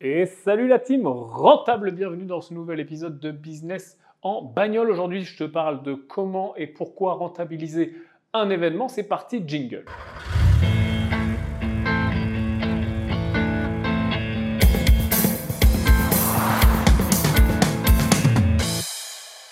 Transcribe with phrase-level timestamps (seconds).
[0.00, 4.92] Et salut la team, rentable, bienvenue dans ce nouvel épisode de Business en bagnole.
[4.92, 7.96] Aujourd'hui, je te parle de comment et pourquoi rentabiliser
[8.32, 8.86] un événement.
[8.86, 9.84] C'est parti, jingle.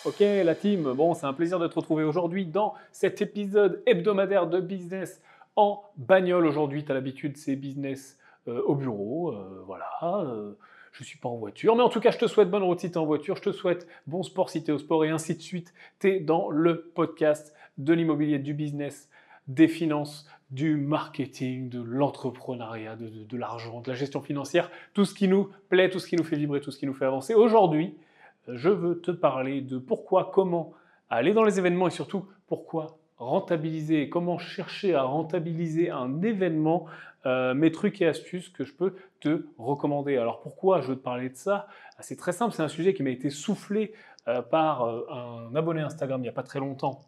[0.05, 4.47] Ok la team, bon c'est un plaisir de te retrouver aujourd'hui dans cet épisode hebdomadaire
[4.47, 5.21] de business
[5.57, 6.47] en bagnole.
[6.47, 8.17] Aujourd'hui, tu as l'habitude, c'est business
[8.47, 9.89] au bureau, euh, voilà.
[10.03, 10.53] Euh,
[10.93, 12.81] je ne suis pas en voiture, mais en tout cas, je te souhaite bonne route
[12.81, 15.04] si tu es en voiture, je te souhaite bon sport si tu es au sport
[15.04, 15.75] et ainsi de suite.
[15.99, 19.11] Tu es dans le podcast de l'immobilier, du business,
[19.46, 25.15] des finances, du marketing, de l'entrepreneuriat, de, de l'argent, de la gestion financière, tout ce
[25.15, 27.35] qui nous plaît, tout ce qui nous fait vibrer, tout ce qui nous fait avancer.
[27.35, 27.95] Aujourd'hui,
[28.49, 30.73] je veux te parler de pourquoi, comment
[31.11, 36.86] aller dans les événements et surtout pourquoi rentabiliser, comment chercher à rentabiliser un événement,
[37.25, 40.16] euh, mes trucs et astuces que je peux te recommander.
[40.16, 41.66] Alors pourquoi je veux te parler de ça?
[41.98, 43.94] Ah, C'est très simple, c'est un sujet qui m'a été soufflé
[44.28, 47.00] euh, par euh, un abonné Instagram il n'y a pas très longtemps.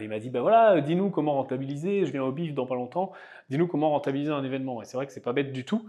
[0.00, 3.12] il m'a dit, ben voilà, dis-nous comment rentabiliser, je viens au bif dans pas longtemps,
[3.48, 4.82] dis-nous comment rentabiliser un événement.
[4.82, 5.86] Et c'est vrai que c'est pas bête du tout,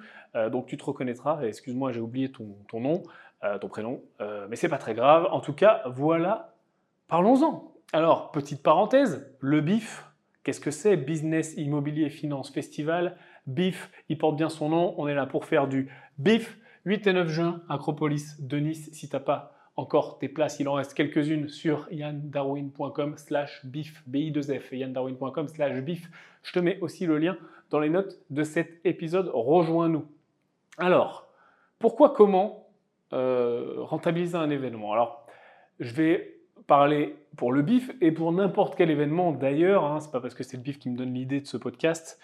[0.52, 3.02] donc tu te reconnaîtras, excuse-moi j'ai oublié ton, ton nom,
[3.60, 4.02] ton prénom,
[4.48, 5.28] mais c'est pas très grave.
[5.32, 6.54] En tout cas, voilà,
[7.08, 7.74] parlons-en.
[7.92, 10.06] Alors, petite parenthèse, le BIF,
[10.44, 13.18] qu'est-ce que c'est Business Immobilier Finance Festival?
[13.48, 16.60] BIF, il porte bien son nom, on est là pour faire du BIF.
[16.86, 20.68] 8 et 9 juin, Acropolis de Nice, si tu n'as pas encore tes places, il
[20.68, 26.10] en reste quelques-unes sur yandarwin.com slash bif, bi2f, yandarwin.com slash bif.
[26.44, 27.38] Je te mets aussi le lien
[27.70, 30.06] dans les notes de cet épisode, rejoins-nous.
[30.78, 31.28] Alors,
[31.80, 32.68] pourquoi, comment
[33.14, 34.94] euh, rentabiliser un événement?
[34.94, 35.26] Alors,
[35.80, 36.39] je vais
[36.70, 39.84] parler pour le BIF et pour n'importe quel événement d'ailleurs.
[39.84, 42.20] Hein, c'est pas parce que c'est le BIF qui me donne l'idée de ce podcast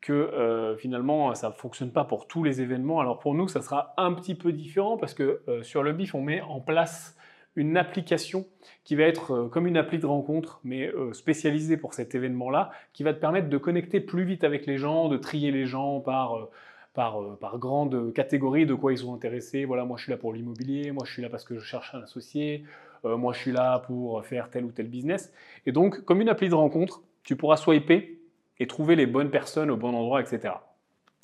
[0.00, 3.00] que euh, finalement ça ne fonctionne pas pour tous les événements.
[3.00, 6.14] Alors pour nous, ça sera un petit peu différent parce que euh, sur le BIF,
[6.14, 7.16] on met en place
[7.56, 8.46] une application
[8.84, 13.02] qui va être euh, comme une appli de rencontre, mais spécialisée pour cet événement-là, qui
[13.02, 16.48] va te permettre de connecter plus vite avec les gens, de trier les gens par
[16.92, 19.64] par, par, grande catégorie de quoi ils sont intéressés.
[19.64, 21.94] Voilà, moi je suis là pour l'immobilier, moi je suis là parce que je cherche
[21.94, 22.64] un associé,
[23.04, 25.32] euh, moi je suis là pour faire tel ou tel business.
[25.66, 28.18] Et donc, comme une appli de rencontre, tu pourras swiper
[28.58, 30.54] et trouver les bonnes personnes au bon endroit, etc.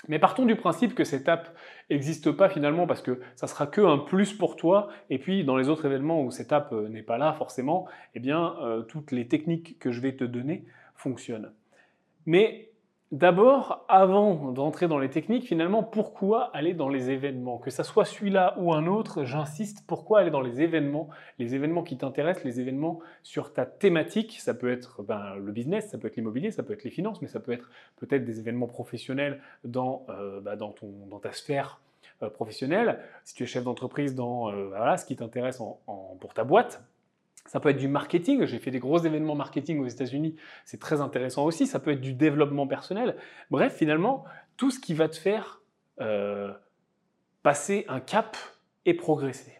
[0.09, 1.57] Mais partons du principe que cette app
[1.91, 4.89] n'existe pas finalement parce que ça sera que un plus pour toi.
[5.11, 8.21] Et puis dans les autres événements où cette app euh, n'est pas là forcément, eh
[8.21, 11.53] bien euh, toutes les techniques que je vais te donner fonctionnent.
[12.25, 12.71] Mais
[13.13, 17.57] D'abord, avant d'entrer dans les techniques, finalement, pourquoi aller dans les événements?
[17.59, 21.09] Que ça soit celui-là ou un autre, j'insiste, pourquoi aller dans les événements?
[21.39, 25.89] Les événements qui t'intéressent, les événements sur ta thématique, ça peut être ben, le business,
[25.91, 28.41] ça peut être l'immobilier, ça peut être les finances, mais ça peut être peut-être des
[28.41, 31.81] événements professionnels dans, euh, dans, ta sphère
[32.25, 32.99] euh, professionnelle.
[33.23, 36.83] Si tu es chef d'entreprise dans euh, voilà, ce qui t'intéresse pour ta boîte,
[37.47, 41.01] ça peut être du marketing, j'ai fait des gros événements marketing aux États-Unis, c'est très
[41.01, 41.67] intéressant aussi.
[41.67, 43.17] Ça peut être du développement personnel.
[43.51, 44.25] Bref, finalement,
[44.57, 45.63] tout ce qui va te faire
[46.01, 46.53] euh,
[47.43, 48.37] passer un cap
[48.85, 49.53] et progresser.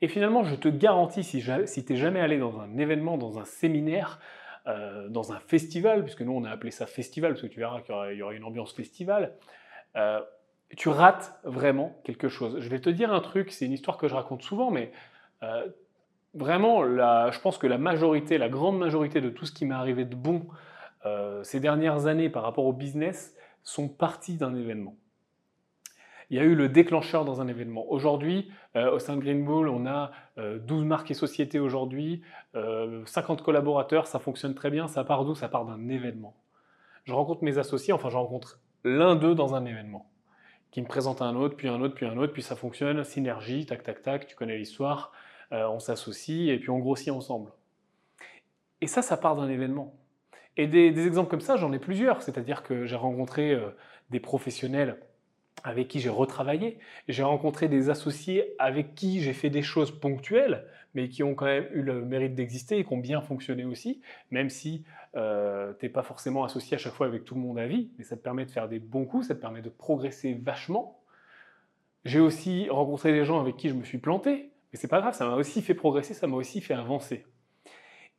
[0.00, 3.38] Et finalement, je te garantis, si, si tu n'es jamais allé dans un événement, dans
[3.38, 4.20] un séminaire,
[4.66, 7.80] euh, dans un festival, puisque nous on a appelé ça festival, parce que tu verras
[7.80, 9.34] qu'il y, aura une ambiance festival,
[9.96, 10.20] euh,
[10.76, 12.60] tu rates vraiment quelque chose.
[12.60, 14.92] Je vais te dire un truc, c'est une histoire que je raconte souvent, mais
[16.38, 20.04] vraiment, je pense que la majorité, la grande majorité de tout ce qui m'est arrivé
[20.04, 20.46] de bon
[21.06, 24.96] euh, ces dernières années par rapport au business sont partis d'un événement.
[26.30, 27.90] Il y a eu le déclencheur dans un événement.
[27.90, 32.22] Aujourd'hui, euh, au sein de Green Bull, on a 12 euh, marques et sociétés aujourd'hui,
[33.06, 34.88] 50 collaborateurs, ça fonctionne très bien.
[34.88, 35.34] Ça part d'où?
[35.34, 36.34] Ça part d'un événement.
[37.04, 40.10] Je rencontre mes associés, enfin je rencontre l'un d'eux dans un événement,
[40.70, 43.64] qui me présente un autre, puis un autre, puis un autre, puis ça fonctionne, synergie,
[43.64, 45.12] tac, tac, tac, tu connais l'histoire.
[45.52, 47.50] Euh, on s'associe et puis on grossit ensemble.
[48.80, 49.94] Et ça, ça part d'un événement.
[50.56, 52.22] Et des, exemples comme ça, j'en ai plusieurs.
[52.22, 53.70] C'est-à-dire que j'ai rencontré euh,
[54.10, 54.98] des professionnels
[55.64, 56.78] avec qui j'ai retravaillé.
[57.08, 60.64] J'ai rencontré des associés avec qui j'ai fait des choses ponctuelles,
[60.94, 64.00] mais qui ont quand même eu le mérite d'exister et qui ont bien fonctionné aussi,
[64.30, 64.84] même si
[65.16, 67.90] euh, tu n'es pas forcément associé à chaque fois avec tout le monde à vie,
[67.98, 71.00] mais ça te permet de faire des bons coups, ça te permet de progresser vachement.
[72.04, 75.14] J'ai aussi rencontré des gens avec qui je me suis planté, mais c'est pas grave,
[75.14, 77.24] ça m'a aussi fait progresser, ça m'a aussi fait avancer.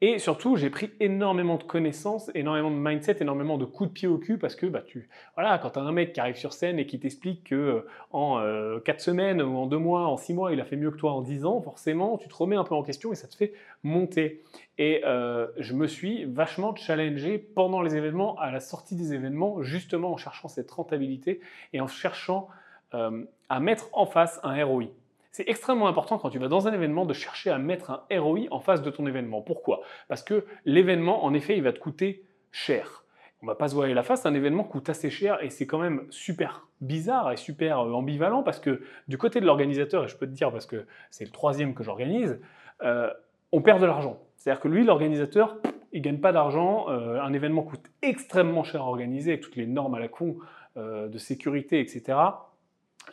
[0.01, 4.07] Et surtout, j'ai pris énormément de connaissances, énormément de mindset, énormément de coups de pied
[4.07, 6.53] au cul parce que bah, tu, voilà, quand tu as un mec qui arrive sur
[6.53, 8.39] scène et qui t'explique que euh, en
[8.79, 10.95] 4 euh, semaines ou en 2 mois, en 6 mois, il a fait mieux que
[10.95, 13.35] toi en 10 ans, forcément, tu te remets un peu en question et ça te
[13.35, 13.51] fait
[13.83, 14.41] monter.
[14.77, 19.61] Et euh, je me suis vachement challengé pendant les événements, à la sortie des événements,
[19.63, 21.41] justement en cherchant cette rentabilité
[21.73, 22.47] et en cherchant
[22.91, 24.85] à mettre en face un ROI.
[25.31, 28.45] C'est extrêmement important quand tu vas dans un événement de chercher à mettre un ROI
[28.51, 29.41] en face de ton événement.
[29.41, 29.81] Pourquoi?
[30.07, 33.05] Parce que l'événement, en effet, il va te coûter cher.
[33.41, 35.77] On va pas se voiler la face, un événement coûte assez cher et c'est quand
[35.77, 40.17] même super bizarre et super euh, ambivalent parce que du côté de l'organisateur, et je
[40.17, 42.41] peux te dire parce que c'est le troisième que j'organise,
[42.83, 43.09] euh,
[43.51, 44.19] on perd de l'argent.
[44.35, 45.57] C'est-à-dire que lui, l'organisateur,
[45.93, 49.67] il gagne pas d'argent, euh, un événement coûte extrêmement cher à organiser avec toutes les
[49.67, 50.37] normes à la con
[50.75, 52.15] de sécurité, etc.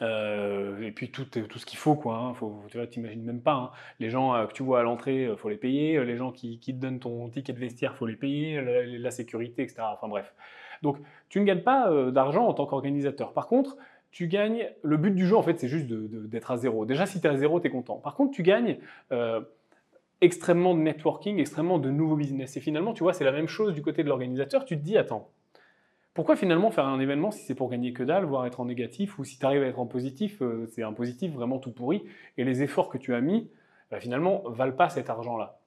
[0.03, 2.17] Euh, et puis tout, tout ce qu'il faut, quoi.
[2.17, 2.35] Hein.
[2.35, 3.55] Faut, tu vois, t'imagines même pas.
[3.55, 3.71] Hein.
[4.01, 6.05] Les gens euh, que tu vois à l'entrée, euh, faut les payer.
[6.05, 8.61] Les gens qui, qui, te donnent ton ticket de vestiaire, faut les payer.
[8.99, 9.83] La, sécurité, etc.
[9.93, 10.35] Enfin bref.
[10.83, 10.99] Donc
[11.29, 13.33] tu ne gagnes pas d'argent en tant qu'organisateur.
[13.33, 13.77] Par contre,
[14.11, 14.69] tu gagnes.
[14.83, 16.85] Le but du jeu, en fait, c'est juste d'être à zéro.
[16.85, 17.97] Déjà, si tu es à zéro, tu es content.
[17.97, 18.79] Par contre, tu gagnes
[20.21, 22.57] extrêmement de networking, extrêmement de nouveaux business.
[22.57, 24.65] Et finalement, tu vois, c'est la même chose du côté de l'organisateur.
[24.65, 25.31] Tu te dis, attends,
[26.17, 29.19] pourquoi finalement faire un événement si c'est pour gagner que dalle, voire être en négatif,
[29.19, 32.05] ou si tu arrives à être en positif, euh, c'est un positif vraiment tout pourri,
[32.39, 33.51] et les efforts que tu as mis,
[33.91, 35.61] bah, finalement, valent pas cet argent-là.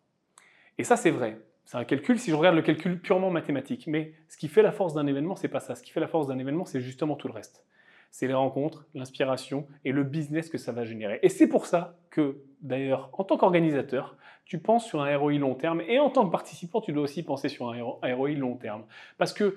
[0.80, 1.38] Et ça, c'est vrai.
[1.66, 3.86] C'est un calcul, si je regarde le calcul purement mathématique.
[3.86, 5.76] Mais ce qui fait la force d'un événement, c'est pas ça.
[5.76, 7.64] Ce qui fait la force d'un événement, c'est justement tout le reste.
[8.10, 11.20] C'est les rencontres, l'inspiration et le business que ça va générer.
[11.22, 15.54] Et c'est pour ça que, d'ailleurs, en tant qu'organisateur, tu penses sur un ROI long
[15.54, 18.86] terme, et en tant que participant, tu dois aussi penser sur un ROI long terme.
[19.20, 19.56] Parce que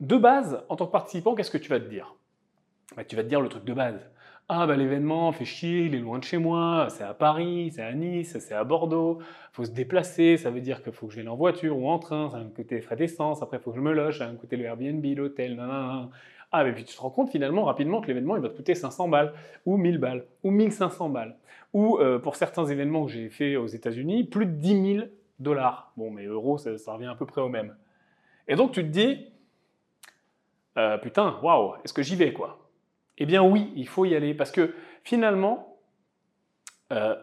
[0.00, 2.14] de base, en tant que participant, qu'est-ce que tu vas te dire?
[2.96, 4.10] Bah, Tu vas te dire le truc de base.
[4.48, 7.82] Ah bah l'événement fait chier, il est loin de chez moi, c'est à Paris, c'est
[7.82, 9.18] à Nice, c'est à Bordeaux,
[9.50, 12.30] faut se déplacer, ça veut dire qu'il faut que je en voiture ou en train,
[12.30, 14.32] ça va me coûter frais d'essence, après il faut que je me loge, ça va
[14.32, 16.10] me coûter le Airbnb, l'hôtel, nanana.
[16.52, 18.76] Ah mais puis tu te rends compte finalement rapidement que l'événement il va te coûter
[18.76, 19.32] 500 balles,
[19.64, 21.36] ou 1000 balles, ou 1500 balles,
[21.72, 25.06] ou euh, pour certains événements que j'ai fait aux États-Unis, plus de 10 000
[25.40, 25.92] dollars.
[25.96, 27.74] Bon mais euros ça, ça revient à peu près au même.
[28.46, 29.26] Et donc tu te dis,
[30.76, 32.70] euh, putain, waouh, est-ce que j'y vais quoi?
[33.18, 35.78] Eh bien oui, il faut y aller parce que finalement,
[36.92, 37.16] euh,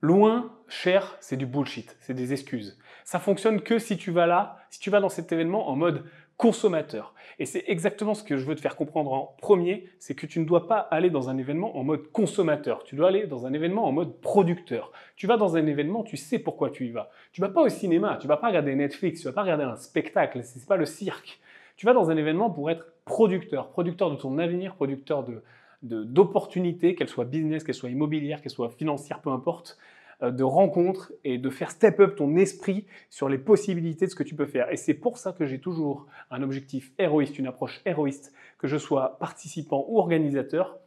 [0.00, 2.78] loin, cher, c'est du bullshit, c'est des excuses.
[3.04, 6.04] Ça fonctionne que si tu vas là, si tu vas dans cet événement en mode
[6.36, 7.14] consommateur.
[7.38, 10.38] Et c'est exactement ce que je veux te faire comprendre en premier, c'est que tu
[10.38, 13.52] ne dois pas aller dans un événement en mode consommateur, tu dois aller dans un
[13.52, 14.92] événement en mode producteur.
[15.16, 17.10] Tu vas dans un événement, tu sais pourquoi tu y vas.
[17.32, 19.76] Tu vas pas au cinéma, tu vas pas regarder Netflix, tu vas pas regarder un
[19.76, 21.40] spectacle, c'est pas le cirque.
[21.76, 25.42] Tu vas dans un événement pour être producteur, producteur de ton avenir, producteur de,
[25.82, 29.78] d'opportunités, qu'elles soient business, qu'elles soient immobilières, qu'elles soient financières, peu importe,
[30.22, 34.16] euh, de rencontres et de faire step up ton esprit sur les possibilités de ce
[34.16, 34.72] que tu peux faire.
[34.72, 38.78] Et c'est pour ça que j'ai toujours un objectif héroïste, une approche héroïste, que je
[38.78, 40.78] sois participant ou organisateur,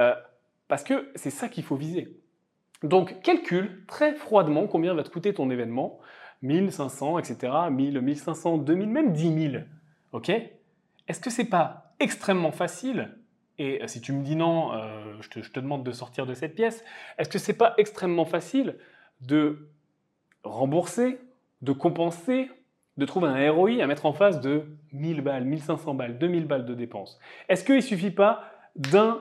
[0.00, 0.14] euh,
[0.68, 2.16] parce que c'est ça qu'il faut viser.
[2.82, 5.98] Donc calcule très froidement combien va te coûter ton événement,
[6.40, 9.64] 1500, etc., 1000, 1500, 2000, même 10 000.
[10.14, 13.10] Ok Est-ce que c'est pas extrêmement facile
[13.58, 16.54] Et euh, si tu me dis non, euh, je, te, demande de sortir de cette
[16.54, 16.84] pièce.
[17.18, 18.76] Est-ce que c'est pas extrêmement facile
[19.22, 19.70] de
[20.44, 21.18] rembourser,
[21.62, 22.48] de compenser,
[22.96, 26.64] de trouver un ROI à mettre en face de 1000 balles, 1500 balles, 2000 balles
[26.64, 27.18] de dépenses?
[27.48, 28.44] Est-ce qu'il ne suffit pas
[28.76, 29.20] d'un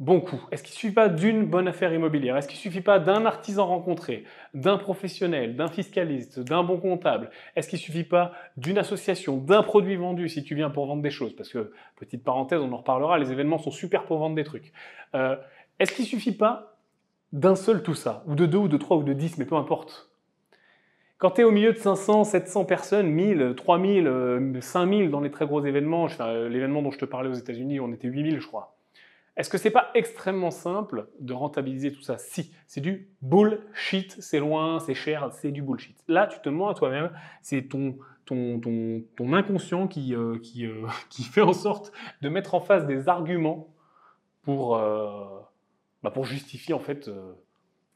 [0.00, 2.36] bon coup Est-ce qu'il ne suffit pas d'une bonne affaire immobilière?
[2.36, 4.24] Est-ce qu'il ne suffit pas d'un artisan rencontré,
[4.54, 7.30] d'un professionnel, d'un fiscaliste, d'un bon comptable?
[7.54, 11.02] Est-ce qu'il ne suffit pas d'une association, d'un produit vendu si tu viens pour vendre
[11.02, 11.36] des choses?
[11.36, 14.72] Parce que, petite parenthèse, on en reparlera, les événements sont super pour vendre des trucs.
[15.14, 15.36] Euh,
[15.78, 16.78] est-ce qu'il ne suffit pas
[17.32, 18.24] d'un seul tout ça?
[18.26, 20.10] Ou de deux, ou de trois, ou de dix, mais peu importe.
[21.18, 25.44] Quand tu es au milieu de 500, 700 personnes, 1000, 3000, 5000 dans les très
[25.44, 26.06] gros événements,
[26.48, 28.79] l'événement dont je te parlais aux États-Unis, on était 8000 je crois.
[29.36, 32.18] Est-ce que c'est pas extrêmement simple de rentabiliser tout ça?
[32.18, 35.96] Si, c'est du bullshit, c'est loin, c'est cher, c'est du bullshit.
[36.08, 37.10] Là, tu te mens à toi-même,
[37.40, 37.96] c'est ton,
[38.26, 38.60] ton,
[39.16, 43.08] ton, inconscient qui, euh, qui, euh, qui, fait en sorte de mettre en face des
[43.08, 43.74] arguments
[44.42, 45.40] pour, euh,
[46.02, 47.10] bah pour justifier en fait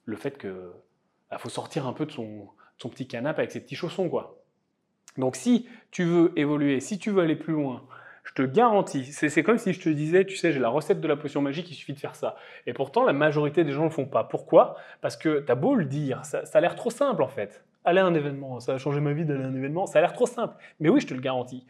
[0.05, 0.73] le fait que
[1.31, 2.49] bah, faut sortir un peu de son,
[2.79, 4.41] son petit canapé avec ses petits chaussons quoi.
[5.17, 7.87] Donc si tu veux évoluer, si tu veux aller plus loin,
[8.25, 11.07] je te garantis, c'est comme si je te disais, tu sais, j'ai la recette de
[11.07, 12.37] la potion magique, il suffit de faire ça.
[12.67, 14.25] Et pourtant, la majorité des gens ne le font pas.
[14.25, 14.77] Pourquoi?
[15.03, 17.63] Parce que tu as beau le dire, ça, a l'air trop simple en fait.
[17.85, 20.03] Aller à un événement, ça a changé ma vie d'aller à un événement, ça a
[20.03, 20.57] l'air trop simple.
[20.81, 21.67] Mais oui, je te le garantis.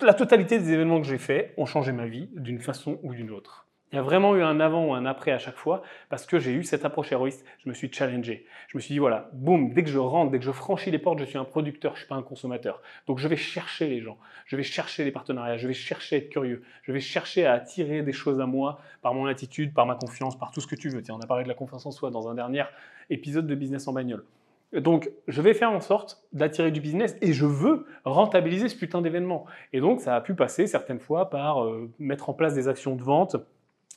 [0.00, 3.30] La totalité des événements que j'ai faits ont changé ma vie d'une façon ou d'une
[3.30, 3.65] autre.
[3.92, 6.40] Il y a vraiment eu un avant ou un après à chaque fois parce que
[6.40, 8.44] j'ai eu cette approche héroïste, je me suis challengé.
[8.66, 10.98] Je me suis dit, voilà, boum, dès que je rentre, dès que je franchis les
[10.98, 12.82] portes, je suis un producteur, je ne suis pas un consommateur.
[13.06, 16.18] Donc je vais chercher les gens, je vais chercher les partenariats, je vais chercher à
[16.18, 19.86] être curieux, je vais chercher à attirer des choses à moi par mon attitude, par
[19.86, 21.00] ma confiance, par tout ce que tu veux.
[21.00, 22.64] Tiens, on a parlé de la confiance en soi dans un dernier
[23.08, 24.24] épisode de Business en bagnole.
[24.72, 29.00] Donc, je vais faire en sorte d'attirer du business et je veux rentabiliser ce putain
[29.00, 29.46] d'événement.
[29.72, 32.96] Et donc, ça a pu passer certaines fois par euh, mettre en place des actions
[32.96, 33.36] de vente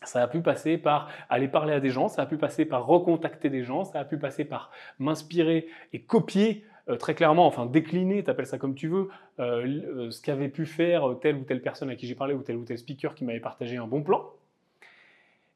[0.04, 2.86] Ça a pu passer par aller parler à des gens, ça a pu passer par
[2.86, 7.66] recontacter des gens, ça a pu passer par m'inspirer et copier euh, très clairement, enfin
[7.66, 11.62] décliner, t'appelles ça comme tu veux, euh, euh, ce qu'avait pu faire telle ou telle
[11.62, 14.02] personne à qui j'ai parlé ou tel ou tel speaker qui m'avait partagé un bon
[14.02, 14.32] plan.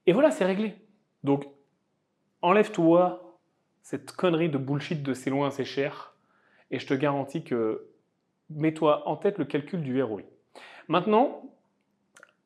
[0.06, 0.76] Et voilà, c'est réglé.
[1.24, 1.46] Donc,
[2.42, 3.40] enlève-toi
[3.82, 6.14] cette connerie de bullshit de c'est loin, c'est cher,
[6.70, 7.88] et je te garantis que
[8.50, 10.22] mets-toi en tête le calcul du ROI.
[10.88, 11.44] Maintenant,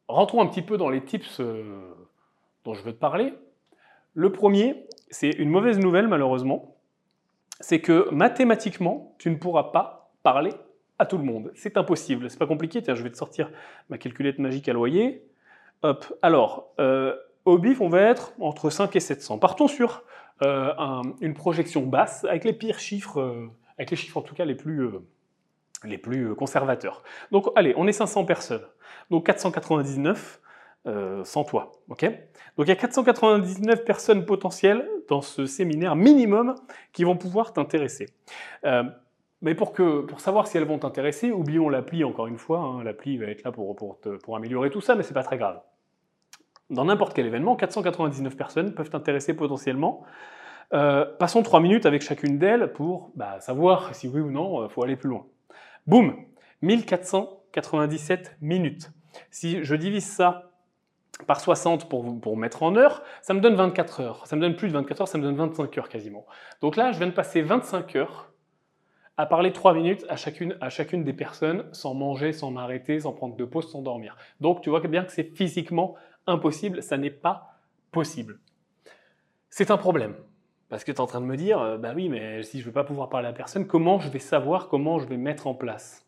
[0.07, 1.41] rentrons un petit peu dans les tips
[2.63, 3.33] dont je veux te parler.
[4.13, 6.77] Le premier, c'est une mauvaise nouvelle malheureusement
[7.59, 10.51] c'est que mathématiquement, tu ne pourras pas parler
[10.99, 11.51] à tout le monde.
[11.55, 12.81] C'est impossible, c'est pas compliqué.
[12.81, 13.51] Tiens, je vais te sortir
[13.89, 15.23] ma calculette magique à loyer.
[15.83, 19.37] Hop, alors, euh, au BIF, on va être entre 5 et 700.
[19.39, 20.03] Partons sur
[20.43, 20.73] euh,
[21.21, 23.47] une projection basse avec les pires chiffres, euh,
[23.77, 24.89] avec les chiffres en tout cas les plus,
[25.84, 27.03] les plus conservateurs.
[27.31, 28.65] Donc, allez, on est 500 personnes.
[29.10, 30.41] Donc 499
[31.24, 31.74] sans toi.
[31.89, 32.05] ok?
[32.57, 36.55] Donc il y a 499 personnes potentielles dans ce séminaire minimum
[36.91, 38.07] qui vont pouvoir t'intéresser.
[38.65, 38.84] Euh,
[39.41, 42.60] mais pour, que, pour savoir si elles vont t'intéresser, oublions l'appli encore une fois.
[42.60, 42.84] Hein.
[42.84, 45.62] l'appli va être là pour, pour, pour améliorer tout ça, mais c'est pas très grave.
[46.69, 50.03] Dans n'importe quel événement, 499 personnes peuvent t'intéresser potentiellement.
[50.74, 54.65] Euh, passons 3 minutes avec chacune d'elles pour bah, savoir si oui ou non, il
[54.65, 55.25] euh, faut aller plus loin.
[55.88, 56.15] Boum
[56.62, 58.91] 1497 minutes.
[59.32, 60.51] Si je divise ça
[61.25, 64.27] par 60 pour, pour mettre en heure, ça me donne 24 heures.
[64.27, 66.25] Ça me donne plus de 24 heures, ça me donne 25 heures quasiment.
[66.62, 68.34] Donc là, je viens de passer 25 heures
[69.15, 73.13] à parler 3 minutes à chacune, à chacune des personnes sans manger, sans m'arrêter, sans
[73.13, 74.15] prendre de pause, sans dormir.
[74.41, 75.96] Donc tu vois bien que c'est physiquement
[76.27, 77.56] impossible, ça n'est pas
[77.91, 78.39] possible.
[79.50, 80.15] C'est un problème.
[80.69, 82.63] Parce que tu es en train de me dire, euh, bah oui, mais si je
[82.63, 85.47] ne veux pas pouvoir parler à personne, comment je vais savoir, comment je vais mettre
[85.47, 86.05] en place?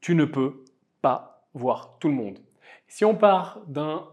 [0.00, 0.64] Tu ne peux
[1.02, 2.38] pas voir tout le monde.
[2.86, 4.06] Si on part d'un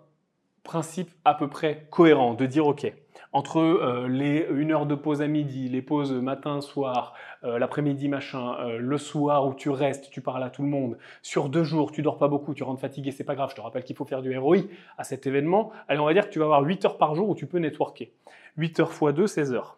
[0.63, 2.91] principe à peu près cohérent, de dire ok,
[3.35, 7.13] entre euh, les une heure de pause à midi, les pauses matin, soir,
[7.43, 10.97] euh, l'après-midi, machin, euh, le soir où tu restes, tu parles à tout le monde,
[11.21, 13.59] sur deux jours, tu dors pas beaucoup, tu rentres fatigué, c'est pas grave, je te
[13.59, 14.59] rappelle qu'il faut faire du ROI
[14.97, 17.27] à cet événement, allez, on va dire que tu vas avoir 8 heures par jour
[17.27, 18.13] où tu peux networker.
[18.55, 19.77] 8 heures x 2, 16 heures.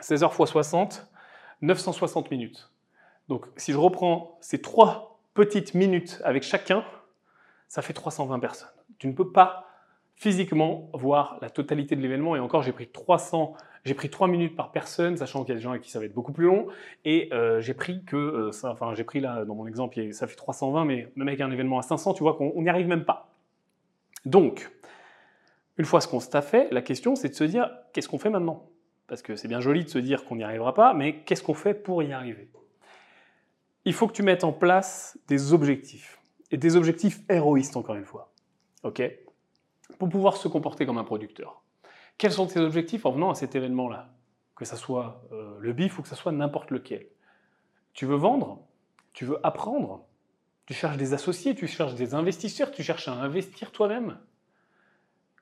[0.00, 1.08] 16 heures x 60,
[1.62, 2.70] 960 minutes.
[3.30, 6.84] Donc si je reprends ces trois petites minutes avec chacun,
[7.68, 8.68] ça fait 320 personnes.
[8.98, 9.66] Tu ne peux pas
[10.16, 12.34] physiquement voir la totalité de l'événement.
[12.36, 13.54] Et encore j'ai pris 300
[13.84, 16.00] j'ai pris 3 minutes par personne sachant qu'il y a des gens avec qui ça
[16.00, 16.66] va être beaucoup plus long.
[17.04, 20.26] Et euh, j'ai pris que euh, ça, enfin j'ai pris là dans mon exemple ça
[20.26, 23.04] fait 320 mais même avec un événement à 500 tu vois qu'on n'y arrive même
[23.04, 23.30] pas.
[24.24, 24.70] Donc
[25.78, 28.68] une fois ce constat fait la question c'est de se dire qu'est-ce qu'on fait maintenant?
[29.06, 31.54] Parce que c'est bien joli de se dire qu'on n'y arrivera pas mais qu'est-ce qu'on
[31.54, 32.48] fait pour y arriver?
[33.86, 36.18] Il faut que tu mettes en place des objectifs.
[36.50, 38.32] Et des objectifs héroïstes, encore une fois.
[38.82, 39.00] OK?
[39.98, 41.62] Pour pouvoir se comporter comme un producteur.
[42.18, 44.10] Quels sont tes objectifs en venant à cet événement-là?
[44.54, 47.06] Que ce soit euh, le bif ou que ce soit n'importe lequel.
[47.92, 48.66] Tu veux vendre?
[49.12, 50.06] Tu veux apprendre?
[50.66, 51.54] Tu cherches des associés?
[51.54, 52.70] Tu cherches des investisseurs?
[52.70, 54.18] Tu cherches à investir toi-même?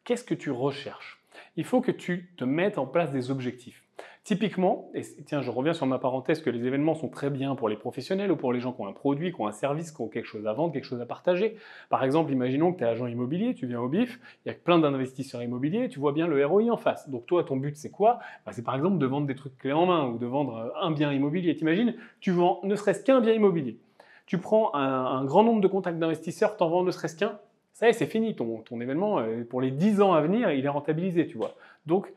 [0.04, 1.24] Qu'est-ce que tu recherches?
[1.56, 3.83] Il faut que tu te mettes en place des objectifs.
[4.24, 7.68] Typiquement, et tiens, je reviens sur ma parenthèse que les événements sont très bien pour
[7.68, 10.00] les professionnels ou pour les gens qui ont un produit, qui ont un service, qui
[10.00, 11.58] ont quelque chose à vendre, quelque chose à partager.
[11.90, 14.54] Par exemple, imaginons que tu es agent immobilier, tu viens au BIF, il y a
[14.54, 17.10] plein d'investisseurs immobiliers, tu vois bien le ROI en face.
[17.10, 18.18] Donc toi, ton but, c'est quoi?
[18.46, 20.80] Bah, C'est par exemple de vendre des trucs clés en main ou de vendre euh,
[20.80, 21.54] un bien immobilier.
[21.54, 23.76] T'imagines, tu vends ne serait-ce qu'un bien immobilier.
[24.24, 27.38] Tu prends un, grand nombre de contacts d'investisseurs, t'en vends ne serait-ce qu'un,
[27.74, 28.34] ça y est, c'est fini.
[28.34, 31.56] Ton, ton événement, euh, pour les 10 ans à venir, il est rentabilisé, tu vois.
[31.84, 32.10] Donc,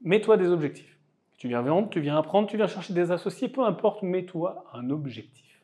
[0.00, 0.92] mets-toi des objectifs.
[1.42, 4.90] Tu viens vendre, tu viens apprendre, tu viens chercher des associés, peu importe, mets-toi un
[4.90, 5.60] objectif.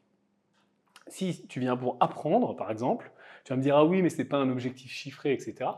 [1.07, 3.13] Si tu viens pour apprendre, par exemple,
[3.45, 5.71] tu vas me dire ah oui, mais ce n'est pas un objectif chiffré, etc.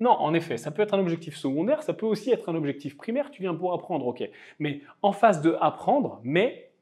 [0.00, 2.96] Non, en effet, ça peut être un objectif secondaire, ça peut aussi être un objectif
[2.96, 4.28] primaire, tu viens pour apprendre, ok.
[4.58, 6.72] Mais en face de apprendre, mais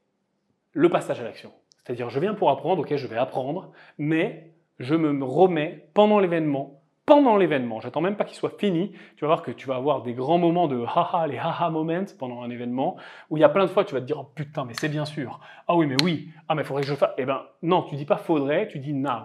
[0.71, 1.51] le passage à l'action.
[1.83, 6.81] C'est-à-dire, je viens pour apprendre, ok, je vais apprendre, mais je me remets pendant l'événement
[7.05, 7.81] pendant l'événement.
[7.81, 8.93] J'attends même pas qu'il soit fini.
[9.15, 12.05] Tu vas voir que tu vas avoir des grands moments de haha, les haha moments
[12.17, 12.95] pendant un événement
[13.29, 14.89] où il y a plein de fois tu vas te dire oh putain mais c'est
[14.89, 15.39] bien sûr.
[15.67, 16.29] Ah oui mais oui.
[16.47, 17.11] Ah mais faudrait que je fasse.
[17.17, 19.23] Eh ben non, tu dis pas faudrait, tu dis now.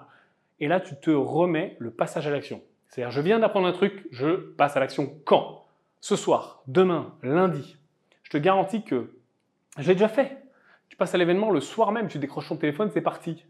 [0.61, 2.61] Et là tu te remets le passage à l'action.
[2.89, 5.65] C'est-à-dire je viens d'apprendre un truc, je passe à l'action quand?
[6.01, 7.77] Ce soir, demain, lundi.
[8.23, 9.13] Je te garantis que
[9.79, 10.43] je l'ai déjà fait.
[10.89, 13.45] Tu passes à l'événement le soir même, tu décroches ton téléphone, c'est parti.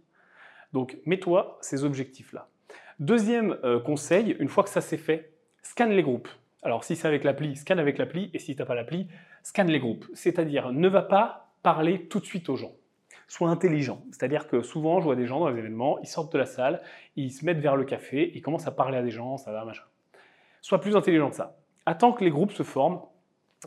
[0.72, 2.48] Donc mets-toi ces objectifs là.
[2.98, 6.28] Deuxième euh, conseil, une fois que ça s'est fait, scanne les groupes.
[6.62, 9.06] Alors si c'est avec l'appli, scanne avec l'appli, et si tu n'as pas l'appli,
[9.44, 10.04] scanne les groupes.
[10.14, 12.72] C'est-à-dire, ne va pas parler tout de suite aux gens.
[13.28, 14.02] Sois intelligent.
[14.10, 16.82] C'est-à-dire que souvent, je vois des gens dans les événements, ils sortent de la salle,
[17.14, 19.64] ils se mettent vers le café, ils commencent à parler à des gens, ça va,
[19.64, 19.84] machin.
[20.60, 21.56] Sois plus intelligent que ça.
[21.86, 23.00] Attends que les groupes se forment,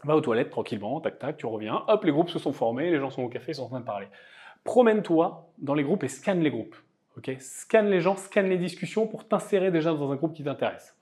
[0.04, 3.00] va aux toilettes tranquillement, tac tac, tu reviens, hop, les groupes se sont formés, les
[3.00, 4.08] gens sont au café, ils sont en train de parler.
[4.66, 6.76] Promène-toi dans les groupes et scanne les groupes.
[7.18, 10.96] Ok scanne les gens, scanne les discussions pour t'insérer déjà dans un groupe qui t'intéresse.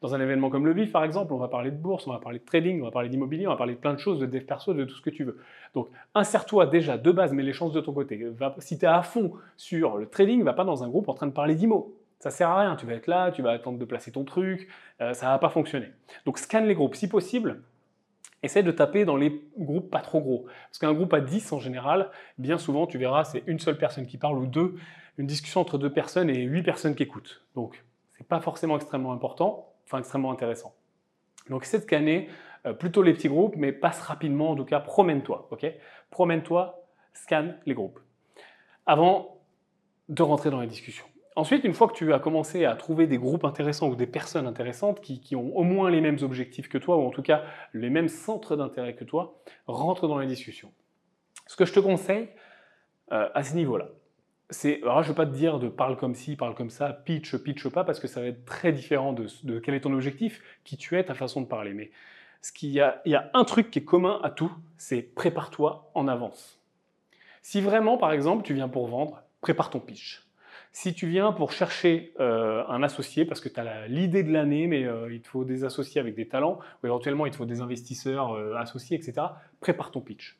[0.00, 2.18] Dans un événement comme le BIF, par exemple, on va parler de bourse, on va
[2.18, 4.26] parler de trading, on va parler d'immobilier, on va parler de plein de choses, de
[4.26, 5.38] dev perso, de tout ce que tu veux.
[5.72, 8.22] Donc, insère-toi déjà de base, mets les chances de ton côté.
[8.58, 11.26] si tu es à fond sur le trading, va pas dans un groupe en train
[11.26, 11.96] de parler d'IMO.
[12.18, 14.68] Ça sert à rien, tu vas être là, tu vas attendre de placer ton truc,
[14.98, 15.88] ça euh, ça va pas fonctionner.
[16.26, 17.62] Donc scanne les groupes, si possible,
[18.44, 20.46] essaie de taper dans les groupes pas trop gros.
[20.68, 24.06] Parce qu'un groupe à 10 en général, bien souvent tu verras, c'est une seule personne
[24.06, 24.76] qui parle ou deux,
[25.18, 27.44] une discussion entre deux personnes et huit personnes qui écoutent.
[27.54, 27.84] Donc
[28.18, 30.74] c'est pas forcément extrêmement important, enfin extrêmement intéressant.
[31.50, 32.28] Donc essaie de scanner
[32.66, 35.66] euh, plutôt les petits groupes, mais passe rapidement, en tout cas promène-toi, ok?
[36.10, 38.00] Promène-toi, scanne les groupes.
[38.86, 39.38] Avant
[40.08, 41.06] de rentrer dans les discussions.
[41.36, 44.46] Ensuite, une fois que tu as commencé à trouver des groupes intéressants ou des personnes
[44.46, 47.90] intéressantes qui, ont au moins les mêmes objectifs que toi, ou en tout cas les
[47.90, 50.72] mêmes centres d'intérêt que toi, rentre dans les discussions.
[51.46, 52.28] Ce que je te conseille
[53.10, 53.88] euh, à ce niveau-là,
[54.50, 56.92] c'est, alors je ne vais pas te dire de parle comme ci, parle comme ça,
[56.92, 60.40] pitch, pitch pas, parce que ça va être très différent de, quel est ton objectif,
[60.62, 61.74] qui tu es, ta façon de parler.
[61.74, 61.90] Mais
[62.42, 65.02] ce qu'il y a, il y a un truc qui est commun à tout, c'est
[65.02, 66.60] prépare-toi en avance.
[67.42, 70.23] Si vraiment, par exemple, tu viens pour vendre, prépare ton pitch.
[70.76, 74.66] Si tu viens pour chercher euh, un associé, parce que tu as l'idée de l'année,
[74.66, 77.46] mais euh, il te faut des associés avec des talents, ou éventuellement il te faut
[77.46, 79.28] des investisseurs euh, associés, etc.,
[79.60, 80.36] prépare ton pitch.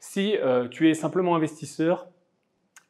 [0.00, 0.36] Si
[0.70, 2.08] tu es simplement investisseur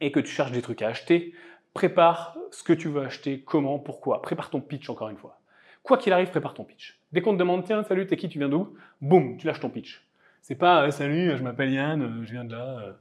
[0.00, 1.34] et que tu cherches des trucs à acheter,
[1.72, 4.22] prépare ce que tu veux acheter, comment, pourquoi.
[4.22, 5.40] Prépare ton pitch encore une fois.
[5.82, 7.00] Quoi qu'il arrive, prépare ton pitch.
[7.10, 9.70] Dès qu'on te demande, tiens, salut, t'es qui, tu viens d'où Boum, tu lâches ton
[9.70, 10.06] pitch.
[10.42, 12.94] C'est pas, salut, je m'appelle Yann, je viens de là.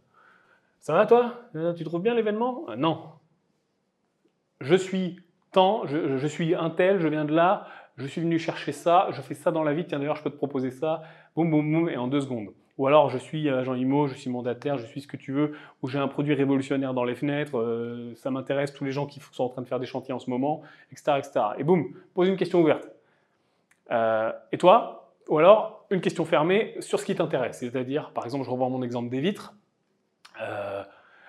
[0.79, 1.41] Ça va toi?
[1.77, 2.65] Tu trouves bien l'événement?
[2.77, 3.03] Non,
[4.63, 5.17] je suis
[5.51, 7.67] tant, je, suis un tel, je viens de là,
[7.97, 10.31] je suis venu chercher ça, je fais ça dans la vie, tiens d'ailleurs je peux
[10.31, 11.03] te proposer ça,
[11.35, 12.49] boum boum boum, et en deux secondes.
[12.79, 15.53] Ou alors je suis agent IMO, je suis mandataire, je suis ce que tu veux,
[15.81, 19.19] ou j'ai un produit révolutionnaire dans les fenêtres, euh, ça m'intéresse tous les gens qui
[19.31, 20.61] sont en train de faire des chantiers en ce moment,
[20.91, 21.17] etc.
[21.17, 21.39] etc.
[21.59, 22.87] Et boum, pose une question ouverte.
[23.91, 25.11] Euh, et toi?
[25.29, 28.81] Ou alors une question fermée sur ce qui t'intéresse, c'est-à-dire, par exemple, je revois mon
[28.81, 29.53] exemple des vitres.
[30.41, 30.83] Euh,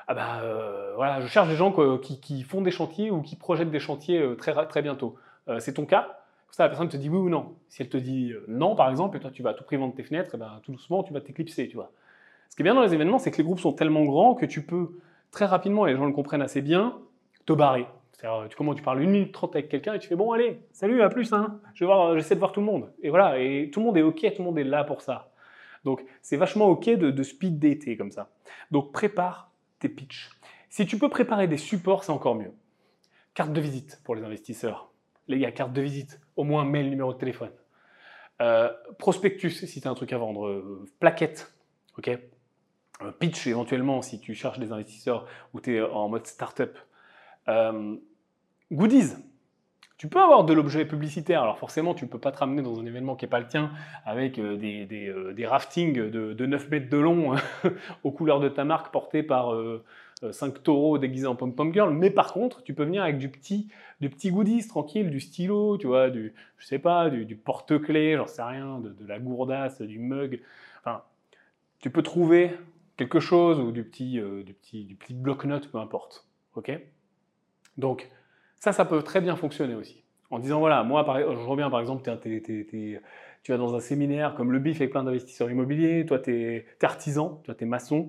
[0.06, 3.70] ah bah euh, voilà, je cherche des gens qui, font des chantiers ou qui projettent
[3.70, 5.16] des chantiers euh, très, très bientôt.
[5.48, 6.18] Euh, c'est ton cas
[6.50, 7.56] ça, la personne te dit oui ou non.
[7.68, 10.04] Si elle te dit non, par exemple, et toi tu vas tout prix vendre tes
[10.04, 11.90] fenêtres, et eh ben, tout doucement tu vas t'éclipser, tu vois.
[12.48, 14.46] Ce qui est bien dans les événements, c'est que les groupes sont tellement grands que
[14.46, 15.00] tu peux
[15.32, 16.96] très rapidement, et les gens le comprennent assez bien,
[17.44, 17.88] te barrer.
[18.12, 20.60] C'est-à-dire, tu, comment, tu parles une minute trente avec quelqu'un et tu fais bon, allez,
[20.70, 21.58] salut, à plus, hein.
[21.74, 22.92] Je vais j'essaie de voir tout le monde.
[23.02, 25.32] Et voilà, et tout le monde est OK, tout le monde est là pour ça.
[25.82, 28.28] Donc, c'est vachement OK de, de speed dater comme ça.
[28.70, 29.50] Donc, prépare
[29.88, 30.30] pitch.
[30.70, 32.52] Si tu peux préparer des supports, c'est encore mieux.
[33.34, 34.90] Carte de visite pour les investisseurs.
[35.28, 37.50] Les gars, carte de visite, au moins mail, numéro de téléphone.
[38.40, 40.46] Euh, prospectus, si tu as un truc à vendre.
[40.46, 41.54] Euh, plaquette,
[41.98, 42.08] ok?
[42.08, 46.76] Euh, Pitch, éventuellement, si tu cherches des investisseurs ou tu es en mode startup.
[48.70, 49.14] goodies,
[50.04, 52.78] tu peux avoir de l'objet publicitaire, alors forcément tu ne peux pas te ramener dans
[52.78, 53.70] un événement qui n'est pas le tien
[54.04, 57.36] avec euh, des, des, euh, des raftings de, 9 mètres de long
[58.04, 59.56] aux couleurs de ta marque portés par
[60.30, 63.30] 5 euh, taureaux déguisés en pom-pom girl, mais par contre tu peux venir avec du
[63.30, 63.68] petit,
[64.02, 68.26] du petit goodies tranquille, du stylo, tu vois, du, je sais pas, du, porte-clés, j'en
[68.26, 70.42] sais rien, de, la gourdasse, du mug,
[70.80, 71.00] enfin,
[71.78, 72.50] tu peux trouver
[72.98, 76.78] quelque chose ou du petit, du petit, du petit bloc-notes, peu importe, ok?
[77.78, 78.10] Donc,
[78.64, 80.02] ça, ça peut très bien fonctionner aussi.
[80.30, 84.58] En disant, voilà, moi, je reviens par exemple, tu vas dans un séminaire comme le
[84.58, 88.08] BIF avec plein d'investisseurs immobiliers, toi, tu es, artisan, toi, tu es maçon,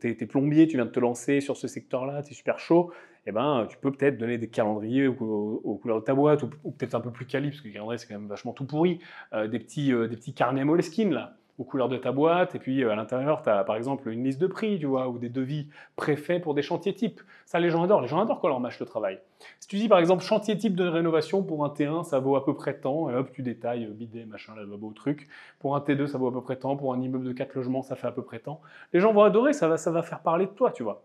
[0.00, 2.92] tu es, plombier, tu viens de te lancer sur ce secteur-là, tu es super chaud,
[3.26, 6.94] eh ben, tu peux peut-être donner des calendriers aux, couleurs de ta boîte, ou, peut-être
[6.94, 9.00] un peu plus quali, parce que le calendrier, c'est quand même vachement tout pourri,
[9.32, 12.58] euh, des, petits, euh, des petits carnets Moleskine, là aux couleurs de ta boîte, et
[12.58, 15.18] puis euh, à l'intérieur, tu as par exemple une liste de prix, tu vois, ou
[15.18, 17.22] des devis préfaits pour des chantiers types.
[17.46, 18.02] Ça, les gens adorent.
[18.02, 19.18] Les gens adorent quand leur match le travail.
[19.60, 22.44] Si tu dis par exemple chantier type de rénovation pour un T1, ça vaut à
[22.44, 25.28] peu près tant, et hop, tu détailles euh, bidet, machin, lavabo, truc.
[25.58, 26.76] Pour un T2, ça vaut à peu près tant.
[26.76, 28.60] Pour un immeuble de 4 logements, ça fait à peu près tant.
[28.92, 31.04] Les gens vont adorer, ça va, ça va faire parler de toi, tu vois.